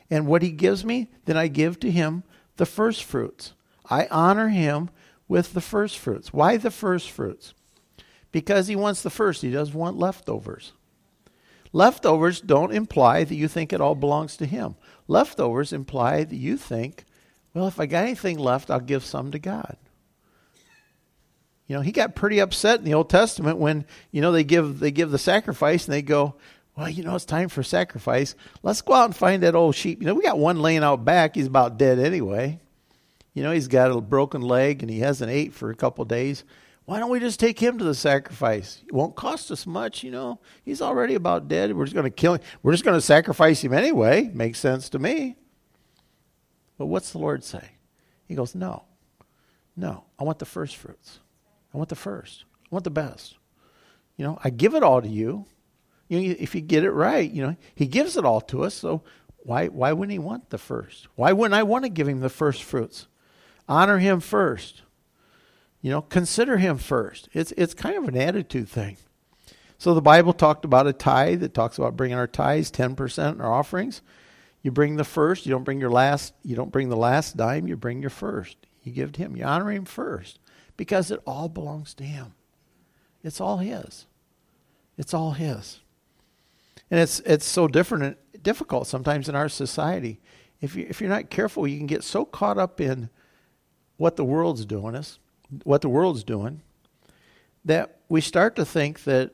And 0.09 0.27
what 0.27 0.41
he 0.41 0.51
gives 0.51 0.85
me, 0.85 1.09
then 1.25 1.37
I 1.37 1.47
give 1.47 1.79
to 1.81 1.91
him 1.91 2.23
the 2.57 2.65
first 2.65 3.03
fruits. 3.03 3.53
I 3.89 4.07
honor 4.07 4.49
him 4.49 4.89
with 5.27 5.53
the 5.53 5.61
first 5.61 5.97
fruits. 5.97 6.31
Why 6.31 6.57
the 6.57 6.71
first 6.71 7.09
fruits? 7.11 7.53
Because 8.31 8.67
he 8.67 8.75
wants 8.75 9.01
the 9.01 9.09
first. 9.09 9.41
He 9.41 9.51
doesn't 9.51 9.75
want 9.75 9.97
leftovers. 9.97 10.73
Leftovers 11.77 12.41
don't 12.41 12.73
imply 12.73 13.23
that 13.23 13.35
you 13.35 13.47
think 13.47 13.71
it 13.71 13.79
all 13.79 13.93
belongs 13.93 14.35
to 14.37 14.47
Him. 14.47 14.77
Leftovers 15.07 15.71
imply 15.71 16.23
that 16.23 16.35
you 16.35 16.57
think, 16.57 17.05
well, 17.53 17.67
if 17.67 17.79
I 17.79 17.85
got 17.85 18.03
anything 18.03 18.39
left, 18.39 18.71
I'll 18.71 18.79
give 18.79 19.05
some 19.05 19.29
to 19.29 19.37
God. 19.37 19.77
You 21.67 21.75
know, 21.75 21.81
he 21.81 21.91
got 21.91 22.15
pretty 22.15 22.39
upset 22.39 22.79
in 22.79 22.85
the 22.85 22.95
Old 22.95 23.11
Testament 23.11 23.59
when, 23.59 23.85
you 24.09 24.21
know, 24.21 24.31
they 24.31 24.43
give 24.43 24.79
they 24.79 24.89
give 24.89 25.11
the 25.11 25.19
sacrifice 25.19 25.85
and 25.85 25.93
they 25.93 26.01
go, 26.01 26.33
Well, 26.75 26.89
you 26.89 27.03
know, 27.03 27.13
it's 27.13 27.25
time 27.25 27.47
for 27.47 27.61
sacrifice. 27.61 28.33
Let's 28.63 28.81
go 28.81 28.93
out 28.93 29.05
and 29.05 29.15
find 29.15 29.43
that 29.43 29.53
old 29.53 29.75
sheep. 29.75 30.01
You 30.01 30.07
know, 30.07 30.15
we 30.15 30.23
got 30.23 30.39
one 30.39 30.59
laying 30.59 30.83
out 30.83 31.05
back, 31.05 31.35
he's 31.35 31.45
about 31.45 31.77
dead 31.77 31.99
anyway. 31.99 32.59
You 33.35 33.43
know, 33.43 33.51
he's 33.51 33.67
got 33.67 33.91
a 33.91 34.01
broken 34.01 34.41
leg 34.41 34.81
and 34.81 34.89
he 34.89 35.01
hasn't 35.01 35.29
ate 35.29 35.53
for 35.53 35.69
a 35.69 35.75
couple 35.75 36.03
days. 36.05 36.43
Why 36.87 36.99
don't 36.99 37.09
we 37.09 37.19
just 37.19 37.37
take 37.37 37.59
him 37.59 37.77
to 37.79 37.83
the 37.83 37.93
sacrifice? 37.93 38.81
It 38.87 38.93
won't 38.93 39.17
cost 39.17 39.51
us 39.51 39.67
much, 39.67 40.05
you 40.05 40.09
know. 40.09 40.39
He's 40.63 40.81
already 40.81 41.15
about 41.15 41.49
dead. 41.49 41.75
We're 41.75 41.83
just 41.83 41.93
going 41.93 42.05
to 42.05 42.09
kill 42.09 42.35
him. 42.35 42.41
We're 42.63 42.71
just 42.71 42.85
going 42.85 42.95
to 42.95 43.01
sacrifice 43.01 43.61
him 43.61 43.73
anyway. 43.73 44.31
Makes 44.33 44.59
sense 44.59 44.87
to 44.89 44.99
me. 44.99 45.35
But 46.77 46.85
what's 46.85 47.11
the 47.11 47.17
Lord 47.17 47.43
say? 47.43 47.71
He 48.25 48.35
goes, 48.35 48.55
No. 48.55 48.85
No. 49.75 50.05
I 50.17 50.23
want 50.23 50.39
the 50.39 50.45
first 50.45 50.77
fruits. 50.77 51.19
I 51.73 51.77
want 51.77 51.89
the 51.89 51.95
first. 51.95 52.45
I 52.63 52.67
want 52.69 52.85
the 52.85 52.89
best. 52.89 53.35
You 54.15 54.23
know, 54.23 54.39
I 54.41 54.49
give 54.49 54.73
it 54.73 54.81
all 54.81 55.01
to 55.01 55.09
you. 55.09 55.45
You 56.07 56.21
know, 56.21 56.35
if 56.39 56.55
you 56.55 56.61
get 56.61 56.85
it 56.85 56.91
right, 56.91 57.29
you 57.29 57.41
know, 57.41 57.57
he 57.75 57.85
gives 57.85 58.15
it 58.15 58.23
all 58.23 58.39
to 58.39 58.63
us. 58.63 58.73
So 58.73 59.03
why 59.39 59.67
why 59.67 59.91
wouldn't 59.91 60.13
he 60.13 60.19
want 60.19 60.51
the 60.51 60.57
first? 60.57 61.09
Why 61.15 61.33
wouldn't 61.33 61.53
I 61.53 61.63
want 61.63 61.83
to 61.83 61.89
give 61.89 62.07
him 62.07 62.21
the 62.21 62.29
first 62.29 62.63
fruits? 62.63 63.07
Honor 63.67 63.97
him 63.97 64.21
first. 64.21 64.83
You 65.81 65.91
know, 65.91 66.01
consider 66.01 66.57
him 66.57 66.77
first. 66.77 67.29
It's 67.33 67.53
it's 67.57 67.73
kind 67.73 67.97
of 67.97 68.07
an 68.07 68.17
attitude 68.17 68.67
thing. 68.67 68.97
So 69.77 69.93
the 69.93 70.01
Bible 70.01 70.33
talked 70.33 70.65
about 70.65 70.87
a 70.87 70.93
tithe. 70.93 71.43
It 71.43 71.53
talks 71.53 71.77
about 71.77 71.95
bringing 71.95 72.17
our 72.17 72.27
tithes, 72.27 72.71
ten 72.71 72.95
percent, 72.95 73.41
our 73.41 73.53
offerings. 73.53 74.01
You 74.63 74.71
bring 74.71 74.95
the 74.95 75.03
first. 75.03 75.45
You 75.45 75.51
don't 75.51 75.63
bring 75.63 75.79
your 75.79 75.91
last. 75.91 76.33
You 76.43 76.55
don't 76.55 76.71
bring 76.71 76.89
the 76.89 76.97
last 76.97 77.37
dime. 77.37 77.67
You 77.67 77.77
bring 77.77 78.01
your 78.01 78.09
first. 78.09 78.57
You 78.83 78.91
give 78.91 79.11
to 79.13 79.21
him. 79.21 79.35
You 79.35 79.45
honor 79.45 79.71
him 79.71 79.85
first 79.85 80.39
because 80.77 81.11
it 81.11 81.21
all 81.27 81.47
belongs 81.47 81.93
to 81.95 82.03
him. 82.03 82.33
It's 83.23 83.39
all 83.39 83.57
his. 83.57 84.07
It's 84.97 85.13
all 85.13 85.31
his. 85.31 85.79
And 86.89 86.99
it's 86.99 87.19
it's 87.21 87.45
so 87.45 87.67
different 87.67 88.03
and 88.03 88.43
difficult 88.43 88.87
sometimes 88.87 89.29
in 89.29 89.35
our 89.35 89.49
society. 89.49 90.19
If 90.59 90.75
you 90.75 90.87
if 90.89 91.01
you're 91.01 91.09
not 91.09 91.29
careful, 91.29 91.67
you 91.67 91.77
can 91.77 91.87
get 91.87 92.03
so 92.03 92.25
caught 92.25 92.57
up 92.57 92.81
in 92.81 93.09
what 93.97 94.15
the 94.15 94.25
world's 94.25 94.65
doing 94.65 94.95
us 94.95 95.19
what 95.63 95.81
the 95.81 95.89
world's 95.89 96.23
doing, 96.23 96.61
that 97.65 97.99
we 98.09 98.21
start 98.21 98.55
to 98.55 98.65
think 98.65 99.03
that 99.03 99.31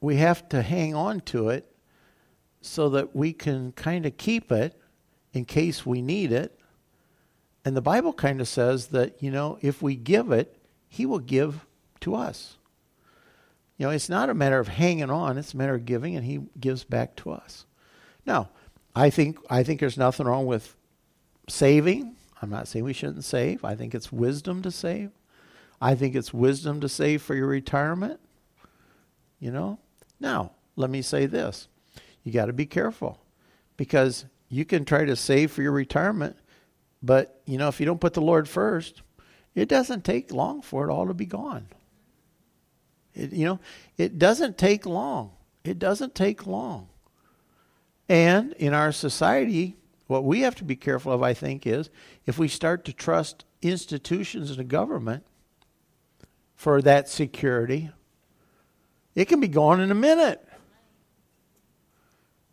we 0.00 0.16
have 0.16 0.48
to 0.50 0.62
hang 0.62 0.94
on 0.94 1.20
to 1.20 1.48
it 1.48 1.70
so 2.60 2.88
that 2.90 3.14
we 3.14 3.32
can 3.32 3.72
kind 3.72 4.06
of 4.06 4.16
keep 4.16 4.50
it 4.50 4.80
in 5.32 5.44
case 5.44 5.84
we 5.84 6.00
need 6.00 6.32
it. 6.32 6.58
And 7.64 7.76
the 7.76 7.82
Bible 7.82 8.12
kind 8.12 8.40
of 8.40 8.48
says 8.48 8.88
that, 8.88 9.22
you 9.22 9.30
know, 9.30 9.58
if 9.62 9.82
we 9.82 9.96
give 9.96 10.30
it, 10.30 10.56
He 10.88 11.06
will 11.06 11.18
give 11.18 11.66
to 12.00 12.14
us. 12.14 12.56
You 13.76 13.86
know, 13.86 13.90
it's 13.90 14.08
not 14.08 14.30
a 14.30 14.34
matter 14.34 14.58
of 14.58 14.68
hanging 14.68 15.10
on, 15.10 15.38
it's 15.38 15.54
a 15.54 15.56
matter 15.56 15.74
of 15.74 15.84
giving, 15.84 16.16
and 16.16 16.24
He 16.24 16.40
gives 16.58 16.84
back 16.84 17.16
to 17.16 17.32
us. 17.32 17.66
Now, 18.24 18.50
I 18.94 19.10
think 19.10 19.38
I 19.50 19.62
think 19.64 19.80
there's 19.80 19.98
nothing 19.98 20.26
wrong 20.26 20.46
with 20.46 20.76
saving. 21.48 22.14
I'm 22.44 22.50
not 22.50 22.68
saying 22.68 22.84
we 22.84 22.92
shouldn't 22.92 23.24
save. 23.24 23.64
I 23.64 23.74
think 23.74 23.94
it's 23.94 24.12
wisdom 24.12 24.60
to 24.62 24.70
save. 24.70 25.10
I 25.80 25.94
think 25.94 26.14
it's 26.14 26.34
wisdom 26.34 26.82
to 26.82 26.90
save 26.90 27.22
for 27.22 27.34
your 27.34 27.46
retirement. 27.46 28.20
You 29.40 29.50
know? 29.50 29.78
Now, 30.20 30.52
let 30.76 30.90
me 30.90 31.00
say 31.00 31.24
this. 31.24 31.68
You 32.22 32.32
got 32.32 32.46
to 32.46 32.52
be 32.52 32.66
careful 32.66 33.18
because 33.78 34.26
you 34.50 34.66
can 34.66 34.84
try 34.84 35.06
to 35.06 35.16
save 35.16 35.52
for 35.52 35.62
your 35.62 35.72
retirement, 35.72 36.36
but 37.02 37.40
you 37.46 37.56
know, 37.56 37.68
if 37.68 37.80
you 37.80 37.86
don't 37.86 38.00
put 38.00 38.12
the 38.12 38.20
Lord 38.20 38.46
first, 38.46 39.00
it 39.54 39.70
doesn't 39.70 40.04
take 40.04 40.30
long 40.30 40.60
for 40.60 40.86
it 40.86 40.92
all 40.92 41.06
to 41.06 41.14
be 41.14 41.26
gone. 41.26 41.68
It, 43.14 43.32
you 43.32 43.46
know, 43.46 43.60
it 43.96 44.18
doesn't 44.18 44.58
take 44.58 44.84
long. 44.84 45.32
It 45.64 45.78
doesn't 45.78 46.14
take 46.14 46.46
long. 46.46 46.88
And 48.06 48.52
in 48.54 48.74
our 48.74 48.92
society, 48.92 49.76
what 50.06 50.24
we 50.24 50.40
have 50.40 50.54
to 50.56 50.64
be 50.64 50.76
careful 50.76 51.12
of, 51.12 51.22
I 51.22 51.34
think, 51.34 51.66
is 51.66 51.90
if 52.26 52.38
we 52.38 52.48
start 52.48 52.84
to 52.84 52.92
trust 52.92 53.44
institutions 53.62 54.50
and 54.50 54.58
the 54.58 54.64
government 54.64 55.24
for 56.56 56.82
that 56.82 57.08
security, 57.08 57.90
it 59.14 59.26
can 59.26 59.40
be 59.40 59.48
gone 59.48 59.80
in 59.80 59.90
a 59.90 59.94
minute. 59.94 60.46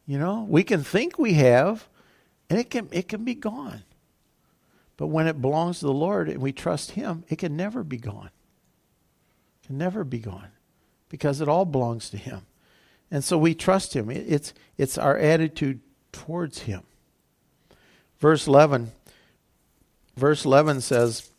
You 0.05 0.17
know, 0.17 0.45
we 0.49 0.63
can 0.63 0.83
think 0.83 1.17
we 1.17 1.33
have, 1.33 1.87
and 2.49 2.59
it 2.59 2.69
can 2.69 2.89
it 2.91 3.07
can 3.07 3.23
be 3.23 3.35
gone. 3.35 3.83
But 4.97 5.07
when 5.07 5.27
it 5.27 5.41
belongs 5.41 5.79
to 5.79 5.85
the 5.85 5.93
Lord 5.93 6.29
and 6.29 6.41
we 6.41 6.51
trust 6.51 6.91
Him, 6.91 7.23
it 7.27 7.37
can 7.37 7.55
never 7.55 7.83
be 7.83 7.97
gone. 7.97 8.29
It 9.63 9.67
can 9.67 9.77
never 9.77 10.03
be 10.03 10.19
gone 10.19 10.49
because 11.09 11.41
it 11.41 11.47
all 11.47 11.65
belongs 11.65 12.09
to 12.11 12.17
Him. 12.17 12.41
And 13.09 13.23
so 13.23 13.37
we 13.37 13.55
trust 13.55 13.95
Him. 13.95 14.09
It's, 14.09 14.53
it's 14.77 14.97
our 14.97 15.17
attitude 15.17 15.81
towards 16.11 16.59
Him. 16.59 16.83
Verse 18.21 18.45
11, 18.45 18.91
verse 20.15 20.45
11 20.45 20.81
says, 20.81 21.31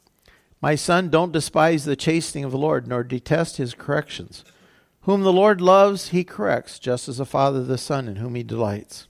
My 0.60 0.74
son, 0.74 1.10
don't 1.10 1.30
despise 1.30 1.84
the 1.84 1.94
chastening 1.94 2.42
of 2.42 2.50
the 2.50 2.58
Lord, 2.58 2.88
nor 2.88 3.04
detest 3.04 3.56
his 3.56 3.72
corrections. 3.72 4.44
Whom 5.02 5.22
the 5.22 5.32
Lord 5.32 5.60
loves, 5.60 6.08
he 6.08 6.24
corrects, 6.24 6.80
just 6.80 7.08
as 7.08 7.20
a 7.20 7.24
father 7.24 7.62
the 7.62 7.78
son 7.78 8.08
in 8.08 8.16
whom 8.16 8.34
he 8.34 8.42
delights. 8.42 9.06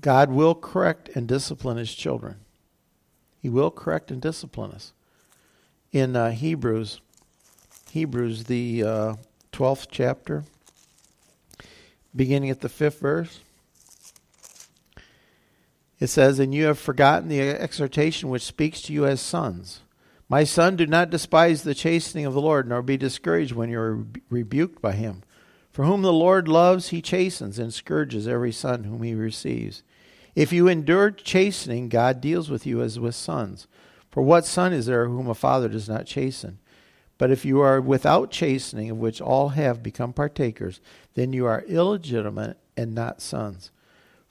God 0.00 0.32
will 0.32 0.56
correct 0.56 1.08
and 1.14 1.28
discipline 1.28 1.76
his 1.76 1.94
children. 1.94 2.38
He 3.40 3.48
will 3.48 3.70
correct 3.70 4.10
and 4.10 4.20
discipline 4.20 4.72
us. 4.72 4.92
In 5.92 6.16
uh, 6.16 6.32
Hebrews, 6.32 7.00
Hebrews, 7.92 8.44
the 8.44 8.82
uh, 8.82 9.14
12th 9.52 9.86
chapter, 9.92 10.42
beginning 12.16 12.50
at 12.50 12.62
the 12.62 12.68
fifth 12.68 12.98
verse, 12.98 13.38
it 16.02 16.10
says, 16.10 16.40
And 16.40 16.52
you 16.52 16.64
have 16.64 16.80
forgotten 16.80 17.28
the 17.28 17.40
exhortation 17.40 18.28
which 18.28 18.42
speaks 18.42 18.82
to 18.82 18.92
you 18.92 19.06
as 19.06 19.20
sons. 19.20 19.82
My 20.28 20.42
son, 20.42 20.74
do 20.74 20.84
not 20.84 21.10
despise 21.10 21.62
the 21.62 21.76
chastening 21.76 22.26
of 22.26 22.34
the 22.34 22.40
Lord, 22.40 22.68
nor 22.68 22.82
be 22.82 22.96
discouraged 22.96 23.52
when 23.52 23.70
you 23.70 23.78
are 23.78 24.04
rebuked 24.28 24.82
by 24.82 24.94
him. 24.94 25.22
For 25.70 25.84
whom 25.84 26.02
the 26.02 26.12
Lord 26.12 26.48
loves, 26.48 26.88
he 26.88 27.02
chastens 27.02 27.56
and 27.56 27.72
scourges 27.72 28.26
every 28.26 28.50
son 28.50 28.82
whom 28.82 29.04
he 29.04 29.14
receives. 29.14 29.84
If 30.34 30.52
you 30.52 30.66
endure 30.66 31.12
chastening, 31.12 31.88
God 31.88 32.20
deals 32.20 32.50
with 32.50 32.66
you 32.66 32.82
as 32.82 32.98
with 32.98 33.14
sons. 33.14 33.68
For 34.10 34.24
what 34.24 34.44
son 34.44 34.72
is 34.72 34.86
there 34.86 35.06
whom 35.06 35.28
a 35.28 35.36
father 35.36 35.68
does 35.68 35.88
not 35.88 36.06
chasten? 36.06 36.58
But 37.16 37.30
if 37.30 37.44
you 37.44 37.60
are 37.60 37.80
without 37.80 38.32
chastening, 38.32 38.90
of 38.90 38.96
which 38.96 39.20
all 39.20 39.50
have 39.50 39.84
become 39.84 40.12
partakers, 40.12 40.80
then 41.14 41.32
you 41.32 41.46
are 41.46 41.62
illegitimate 41.68 42.58
and 42.76 42.92
not 42.92 43.22
sons. 43.22 43.70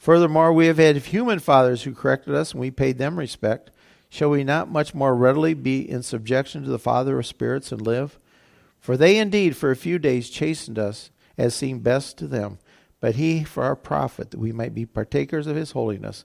Furthermore, 0.01 0.51
we 0.51 0.65
have 0.65 0.79
had 0.79 0.97
human 0.97 1.37
fathers 1.37 1.83
who 1.83 1.93
corrected 1.93 2.33
us, 2.33 2.51
and 2.51 2.59
we 2.59 2.71
paid 2.71 2.97
them 2.97 3.19
respect. 3.19 3.69
Shall 4.09 4.31
we 4.31 4.43
not 4.43 4.71
much 4.71 4.95
more 4.95 5.15
readily 5.15 5.53
be 5.53 5.87
in 5.87 6.01
subjection 6.01 6.63
to 6.63 6.69
the 6.69 6.79
Father 6.79 7.19
of 7.19 7.25
spirits 7.27 7.71
and 7.71 7.81
live? 7.81 8.17
For 8.79 8.97
they 8.97 9.17
indeed 9.17 9.55
for 9.55 9.69
a 9.69 9.75
few 9.75 9.99
days 9.99 10.31
chastened 10.31 10.79
us, 10.79 11.11
as 11.37 11.53
seemed 11.53 11.83
best 11.83 12.17
to 12.17 12.27
them 12.27 12.57
but 13.01 13.15
he 13.15 13.43
for 13.43 13.63
our 13.63 13.75
profit, 13.75 14.31
that 14.31 14.39
we 14.39 14.53
might 14.53 14.73
be 14.73 14.85
partakers 14.85 15.47
of 15.47 15.57
his 15.57 15.71
holiness. 15.71 16.23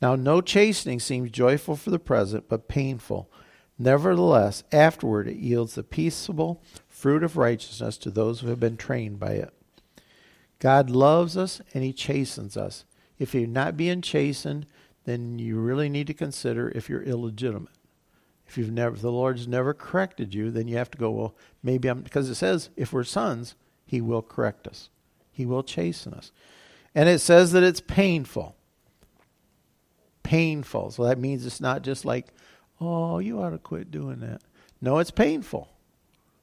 Now, 0.00 0.14
no 0.14 0.40
chastening 0.40 1.00
seems 1.00 1.30
joyful 1.30 1.76
for 1.76 1.90
the 1.90 1.98
present, 1.98 2.48
but 2.48 2.68
painful. 2.68 3.30
Nevertheless, 3.78 4.62
afterward 4.72 5.28
it 5.28 5.36
yields 5.36 5.74
the 5.74 5.82
peaceable 5.82 6.62
fruit 6.88 7.24
of 7.24 7.36
righteousness 7.36 7.98
to 7.98 8.10
those 8.10 8.40
who 8.40 8.48
have 8.48 8.60
been 8.60 8.76
trained 8.76 9.18
by 9.18 9.32
it. 9.32 9.52
God 10.60 10.88
loves 10.88 11.36
us 11.36 11.60
and 11.74 11.82
he 11.82 11.92
chastens 11.92 12.56
us. 12.56 12.84
If 13.22 13.34
you're 13.34 13.46
not 13.46 13.76
being 13.76 14.02
chastened, 14.02 14.66
then 15.04 15.38
you 15.38 15.56
really 15.56 15.88
need 15.88 16.08
to 16.08 16.12
consider 16.12 16.72
if 16.74 16.88
you're 16.88 17.04
illegitimate. 17.04 17.70
If 18.48 18.58
you've 18.58 18.72
never, 18.72 18.96
the 18.96 19.12
Lord's 19.12 19.46
never 19.46 19.72
corrected 19.72 20.34
you, 20.34 20.50
then 20.50 20.66
you 20.66 20.76
have 20.76 20.90
to 20.90 20.98
go, 20.98 21.08
well, 21.12 21.36
maybe 21.62 21.86
I'm, 21.86 22.00
because 22.00 22.28
it 22.28 22.34
says 22.34 22.70
if 22.74 22.92
we're 22.92 23.04
sons, 23.04 23.54
he 23.86 24.00
will 24.00 24.22
correct 24.22 24.66
us. 24.66 24.88
He 25.30 25.46
will 25.46 25.62
chasten 25.62 26.12
us. 26.14 26.32
And 26.96 27.08
it 27.08 27.20
says 27.20 27.52
that 27.52 27.62
it's 27.62 27.80
painful. 27.80 28.56
Painful. 30.24 30.90
So 30.90 31.04
that 31.04 31.20
means 31.20 31.46
it's 31.46 31.60
not 31.60 31.82
just 31.82 32.04
like, 32.04 32.34
oh, 32.80 33.20
you 33.20 33.40
ought 33.40 33.50
to 33.50 33.58
quit 33.58 33.92
doing 33.92 34.18
that. 34.18 34.42
No, 34.80 34.98
it's 34.98 35.12
painful. 35.12 35.68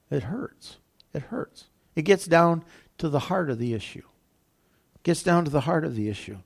It 0.10 0.24
hurts. 0.24 0.78
It 1.14 1.24
hurts. 1.24 1.66
It 1.98 2.04
gets 2.04 2.26
down 2.26 2.64
to 3.00 3.10
the 3.10 3.20
heart 3.20 3.50
of 3.50 3.60
the 3.60 3.74
issue. 3.74 4.04
It 4.96 5.04
gets 5.04 5.24
down 5.24 5.44
to 5.44 5.52
the 5.52 5.62
heart 5.62 5.84
of 5.84 5.98
the 5.98 6.08
issue. 6.08 6.38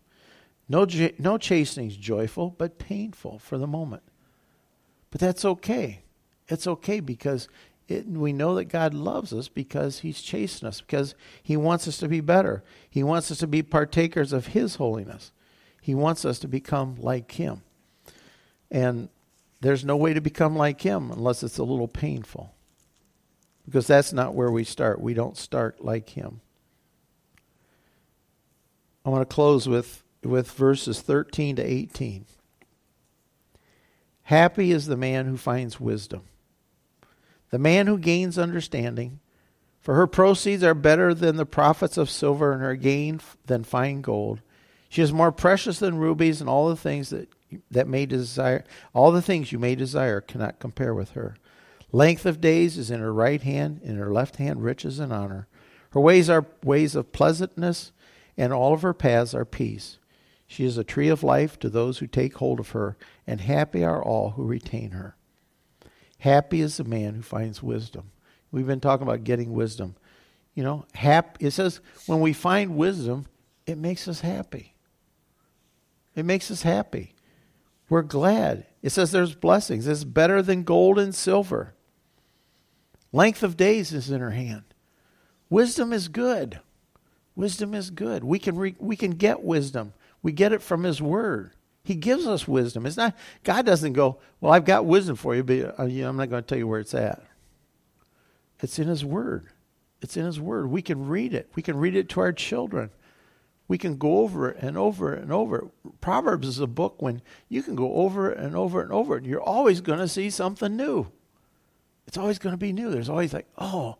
No, 0.70 0.88
no 1.18 1.38
chastening 1.38 1.88
is 1.88 1.98
joyful, 1.98 2.56
but 2.58 2.80
painful 2.80 3.40
for 3.40 3.58
the 3.58 3.68
moment. 3.68 4.04
But 5.12 5.22
that's 5.22 5.46
okay. 5.46 6.04
It's 6.48 6.68
okay 6.68 7.00
because 7.00 7.48
it, 7.88 8.08
we 8.08 8.34
know 8.34 8.56
that 8.56 8.66
God 8.66 8.94
loves 8.94 9.34
us 9.34 9.48
because 9.48 10.00
He's 10.00 10.22
chasing 10.22 10.68
us, 10.68 10.82
because 10.82 11.16
He 11.42 11.58
wants 11.58 11.88
us 11.88 11.98
to 11.98 12.08
be 12.08 12.22
better. 12.22 12.64
He 12.90 13.04
wants 13.04 13.30
us 13.30 13.40
to 13.40 13.48
be 13.48 13.62
partakers 13.62 14.34
of 14.34 14.48
His 14.48 14.76
holiness. 14.76 15.32
He 15.82 15.94
wants 15.94 16.24
us 16.24 16.40
to 16.40 16.48
become 16.48 16.96
like 17.00 17.34
Him. 17.34 17.62
And 18.72 19.10
there's 19.60 19.84
no 19.84 19.98
way 19.98 20.14
to 20.14 20.22
become 20.22 20.56
like 20.56 20.82
Him 20.82 21.12
unless 21.12 21.44
it's 21.44 21.58
a 21.58 21.64
little 21.64 21.88
painful. 21.88 22.54
Because 23.66 23.88
that's 23.88 24.14
not 24.14 24.34
where 24.34 24.52
we 24.52 24.64
start. 24.64 25.02
We 25.02 25.14
don't 25.14 25.38
start 25.38 25.84
like 25.84 26.10
Him. 26.10 26.42
I 29.06 29.10
want 29.10 29.30
to 29.30 29.34
close 29.34 29.68
with, 29.68 30.03
with 30.26 30.52
verses 30.52 31.02
13 31.02 31.58
to 31.58 31.64
18. 31.64 32.26
Happy 34.24 34.72
is 34.72 34.86
the 34.86 34.98
man 34.98 35.26
who 35.26 35.38
finds 35.38 35.80
wisdom 35.80 36.24
the 37.54 37.60
man 37.60 37.86
who 37.86 38.00
gains 38.00 38.40
understanding. 38.40 39.20
For 39.80 39.94
her 39.94 40.08
proceeds 40.08 40.64
are 40.64 40.74
better 40.74 41.14
than 41.14 41.36
the 41.36 41.46
profits 41.46 41.98
of 41.98 42.10
silver, 42.10 42.52
and 42.52 42.64
her 42.64 42.76
gain 42.76 43.22
than 43.46 43.64
fine 43.64 44.02
gold. 44.02 44.42
She 44.90 45.04
is 45.04 45.14
more 45.14 45.32
precious 45.32 45.78
than 45.78 46.00
rubies, 46.00 46.42
and 46.42 46.50
all 46.50 46.68
the 46.68 46.76
things 46.76 47.12
that 47.12 47.30
that 47.70 47.88
may 47.88 48.08
desire, 48.08 48.64
all 48.92 49.12
the 49.12 49.22
things 49.22 49.52
you 49.52 49.60
may 49.60 49.76
desire, 49.76 50.20
cannot 50.20 50.58
compare 50.58 50.96
with 50.96 51.12
her. 51.12 51.36
Length 51.92 52.26
of 52.26 52.42
days 52.42 52.76
is 52.76 52.90
in 52.90 53.02
her 53.02 53.14
right 53.14 53.44
hand, 53.44 53.82
in 53.84 53.98
her 53.98 54.12
left 54.12 54.38
hand 54.38 54.64
riches 54.64 54.98
and 54.98 55.14
honor. 55.14 55.48
Her 55.92 56.00
ways 56.00 56.32
are 56.32 56.48
ways 56.64 56.96
of 56.96 57.12
pleasantness, 57.12 57.92
and 58.36 58.52
all 58.52 58.74
of 58.74 58.82
her 58.82 58.96
paths 58.96 59.36
are 59.36 59.46
peace. 59.46 60.00
She 60.48 60.66
is 60.66 60.78
a 60.78 60.84
tree 60.84 61.10
of 61.10 61.24
life 61.24 61.58
to 61.60 61.70
those 61.70 62.00
who 62.00 62.08
take 62.08 62.36
hold 62.36 62.60
of 62.60 62.72
her, 62.72 62.98
and 63.26 63.42
happy 63.42 63.84
are 63.84 64.04
all 64.04 64.32
who 64.32 64.44
retain 64.44 64.92
her. 64.92 65.16
Happy 66.20 66.62
is 66.62 66.78
the 66.78 66.84
man 66.84 67.16
who 67.16 67.22
finds 67.22 67.64
wisdom. 67.64 68.12
We've 68.52 68.68
been 68.68 68.80
talking 68.80 69.08
about 69.08 69.24
getting 69.24 69.52
wisdom. 69.52 69.96
You 70.54 70.64
know, 70.64 70.86
hap- 70.94 71.42
it 71.42 71.52
says 71.52 71.82
when 72.06 72.20
we 72.20 72.34
find 72.34 72.78
wisdom, 72.78 73.26
it 73.66 73.78
makes 73.78 74.08
us 74.08 74.22
happy. 74.22 74.76
It 76.16 76.26
makes 76.26 76.52
us 76.52 76.62
happy. 76.62 77.16
We're 77.90 78.04
glad. 78.04 78.66
It 78.82 78.92
says 78.92 79.12
there's 79.12 79.36
blessings. 79.36 79.88
It's 79.88 80.04
better 80.04 80.42
than 80.42 80.64
gold 80.64 81.00
and 81.00 81.14
silver. 81.14 81.74
Length 83.12 83.44
of 83.44 83.58
days 83.58 83.94
is 83.94 84.10
in 84.10 84.22
her 84.22 84.32
hand. 84.32 84.64
Wisdom 85.50 85.94
is 85.94 86.08
good. 86.08 86.60
Wisdom 87.36 87.74
is 87.74 87.90
good. 87.90 88.24
We 88.24 88.40
can 88.40 88.56
re- 88.56 88.76
we 88.80 88.96
can 88.96 89.12
get 89.12 89.44
wisdom. 89.44 89.94
We 90.24 90.32
get 90.32 90.54
it 90.54 90.64
from 90.64 90.84
his 90.84 91.02
word. 91.02 91.52
He 91.84 91.96
gives 91.96 92.26
us 92.26 92.48
wisdom. 92.48 92.86
It's 92.86 92.98
not 92.98 93.16
God 93.44 93.66
doesn't 93.66 93.94
go, 93.94 94.20
"Well, 94.40 94.54
I've 94.54 94.66
got 94.66 94.86
wisdom 94.86 95.18
for 95.18 95.36
you, 95.36 95.44
but 95.44 95.78
uh, 95.78 95.84
I'm 95.84 96.18
not 96.18 96.30
going 96.30 96.42
to 96.42 96.48
tell 96.48 96.58
you 96.58 96.68
where 96.68 96.80
it's 96.80 96.96
at." 96.96 97.22
It's 98.62 98.80
in 98.80 98.88
his 98.88 99.04
word. 99.04 99.50
It's 100.02 100.16
in 100.16 100.26
his 100.26 100.40
word. 100.40 100.70
We 100.70 100.82
can 100.82 101.08
read 101.08 101.34
it. 101.34 101.52
We 101.56 101.62
can 101.62 101.78
read 101.78 101.96
it 101.96 102.08
to 102.10 102.22
our 102.22 102.32
children. 102.32 102.92
We 103.68 103.78
can 103.78 103.98
go 103.98 104.20
over 104.20 104.50
it 104.50 104.58
and 104.62 104.78
over 104.78 105.14
it 105.14 105.22
and 105.22 105.32
over 105.32 105.58
it. 105.58 106.02
Proverbs 106.02 106.48
is 106.48 106.60
a 106.60 106.68
book 106.68 107.02
when 107.02 107.22
you 107.50 107.64
can 107.64 107.76
go 107.76 107.94
over 107.94 108.32
it 108.32 108.38
and 108.38 108.56
over 108.56 108.82
it 108.82 108.86
and 108.86 108.94
over 108.94 109.16
it. 109.16 109.24
And 109.24 109.28
you're 109.28 109.42
always 109.42 109.82
going 109.82 110.00
to 110.00 110.08
see 110.08 110.30
something 110.30 110.76
new. 110.76 111.08
It's 112.08 112.18
always 112.18 112.40
going 112.40 112.54
to 112.54 112.58
be 112.58 112.74
new. 112.74 112.90
There's 112.90 113.10
always 113.10 113.34
like, 113.34 113.48
oh, 113.58 113.98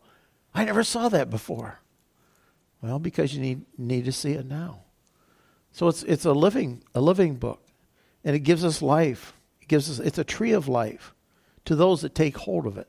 I 0.54 0.66
never 0.66 0.84
saw 0.84 1.10
that 1.10 1.30
before. 1.30 1.80
Well, 2.82 3.00
because 3.00 3.34
you 3.34 3.42
need 3.42 3.66
need 3.78 4.06
to 4.06 4.12
see 4.12 4.34
it 4.34 4.46
now. 4.46 4.83
So 5.74 5.88
it's 5.88 6.04
it's 6.04 6.26
a 6.26 6.32
living 6.32 6.84
a 6.96 7.02
living 7.02 7.36
book. 7.36 7.60
And 8.24 8.36
it 8.36 8.40
gives 8.40 8.64
us 8.64 8.82
life. 8.82 9.34
It 9.62 9.68
gives 9.68 9.90
us 9.90 10.00
it's 10.00 10.18
a 10.18 10.24
tree 10.24 10.54
of 10.54 10.70
life 10.70 11.14
to 11.66 11.76
those 11.76 12.02
that 12.02 12.16
take 12.16 12.38
hold 12.38 12.66
of 12.66 12.78
it. 12.78 12.88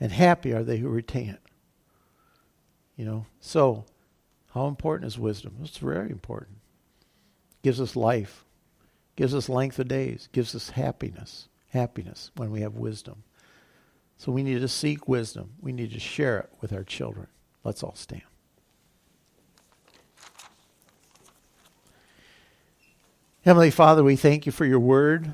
And 0.00 0.10
happy 0.10 0.52
are 0.52 0.64
they 0.64 0.78
who 0.78 0.88
retain 0.88 1.30
it. 1.30 1.40
You 2.96 3.04
know, 3.04 3.26
so 3.40 3.84
how 4.52 4.66
important 4.66 5.08
is 5.08 5.18
wisdom? 5.18 5.56
It's 5.62 5.78
very 5.78 6.10
important. 6.10 6.58
gives 7.62 7.80
us 7.80 7.94
life, 7.94 8.44
gives 9.16 9.34
us 9.34 9.48
length 9.48 9.78
of 9.78 9.88
days, 9.88 10.28
gives 10.32 10.54
us 10.54 10.70
happiness, 10.70 11.48
happiness 11.68 12.30
when 12.36 12.50
we 12.50 12.62
have 12.62 12.74
wisdom. 12.74 13.22
So 14.16 14.32
we 14.32 14.42
need 14.42 14.60
to 14.60 14.68
seek 14.68 15.06
wisdom. 15.06 15.52
We 15.60 15.72
need 15.72 15.92
to 15.92 16.00
share 16.00 16.38
it 16.38 16.50
with 16.60 16.72
our 16.72 16.84
children. 16.84 17.26
Let's 17.64 17.82
all 17.82 17.94
stand. 17.94 18.22
Heavenly 23.46 23.70
Father, 23.70 24.02
we 24.02 24.16
thank 24.16 24.44
you 24.44 24.50
for 24.50 24.64
your 24.64 24.80
word. 24.80 25.32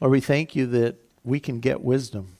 Lord, 0.00 0.12
we 0.12 0.20
thank 0.20 0.54
you 0.54 0.64
that 0.66 0.94
we 1.24 1.40
can 1.40 1.58
get 1.58 1.80
wisdom. 1.80 2.36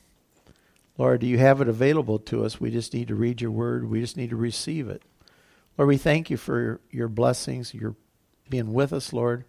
Lord, 0.97 1.23
do 1.23 1.27
you 1.27 1.39
have 1.39 1.61
it 1.61 1.67
available 1.67 2.21
to 2.21 2.45
us. 2.45 2.61
We 2.61 2.71
just 2.71 2.95
need 2.95 3.09
to 3.09 3.17
read 3.17 3.41
your 3.41 3.51
word. 3.51 3.91
We 3.91 4.01
just 4.01 4.17
need 4.17 4.31
to 4.31 4.37
receive 4.37 4.89
it. 4.89 5.03
Lord, 5.77 5.89
we 5.89 5.97
thank 5.97 6.31
you 6.31 6.37
for 6.37 6.81
your 6.93 7.09
blessings, 7.09 7.75
your 7.75 7.97
being 8.49 8.73
with 8.73 8.93
us, 8.93 9.13
Lord. 9.13 9.45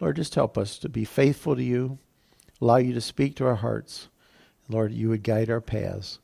Lord, 0.00 0.16
just 0.16 0.34
help 0.34 0.58
us 0.58 0.76
to 0.78 0.88
be 0.88 1.04
faithful 1.04 1.54
to 1.54 1.62
you, 1.62 2.00
allow 2.60 2.78
you 2.78 2.92
to 2.92 3.00
speak 3.00 3.36
to 3.36 3.46
our 3.46 3.54
hearts. 3.54 4.08
Lord, 4.68 4.90
you 4.90 5.08
would 5.10 5.22
guide 5.22 5.50
our 5.50 5.60
paths. 5.60 6.18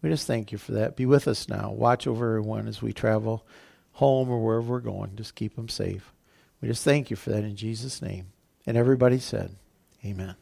We 0.00 0.08
just 0.08 0.26
thank 0.26 0.52
you 0.52 0.56
for 0.56 0.72
that. 0.72 0.96
Be 0.96 1.04
with 1.04 1.28
us 1.28 1.50
now. 1.50 1.70
Watch 1.70 2.06
over 2.06 2.38
everyone 2.38 2.66
as 2.66 2.80
we 2.80 2.94
travel 2.94 3.46
home 3.92 4.30
or 4.30 4.42
wherever 4.42 4.70
we're 4.70 4.80
going. 4.80 5.16
Just 5.16 5.34
keep 5.34 5.54
them 5.56 5.68
safe. 5.68 6.14
We 6.60 6.68
just 6.68 6.84
thank 6.84 7.10
you 7.10 7.16
for 7.16 7.30
that 7.30 7.44
in 7.44 7.56
Jesus' 7.56 8.00
name. 8.00 8.32
And 8.66 8.76
everybody 8.76 9.18
said, 9.18 9.56
Amen. 10.04 10.34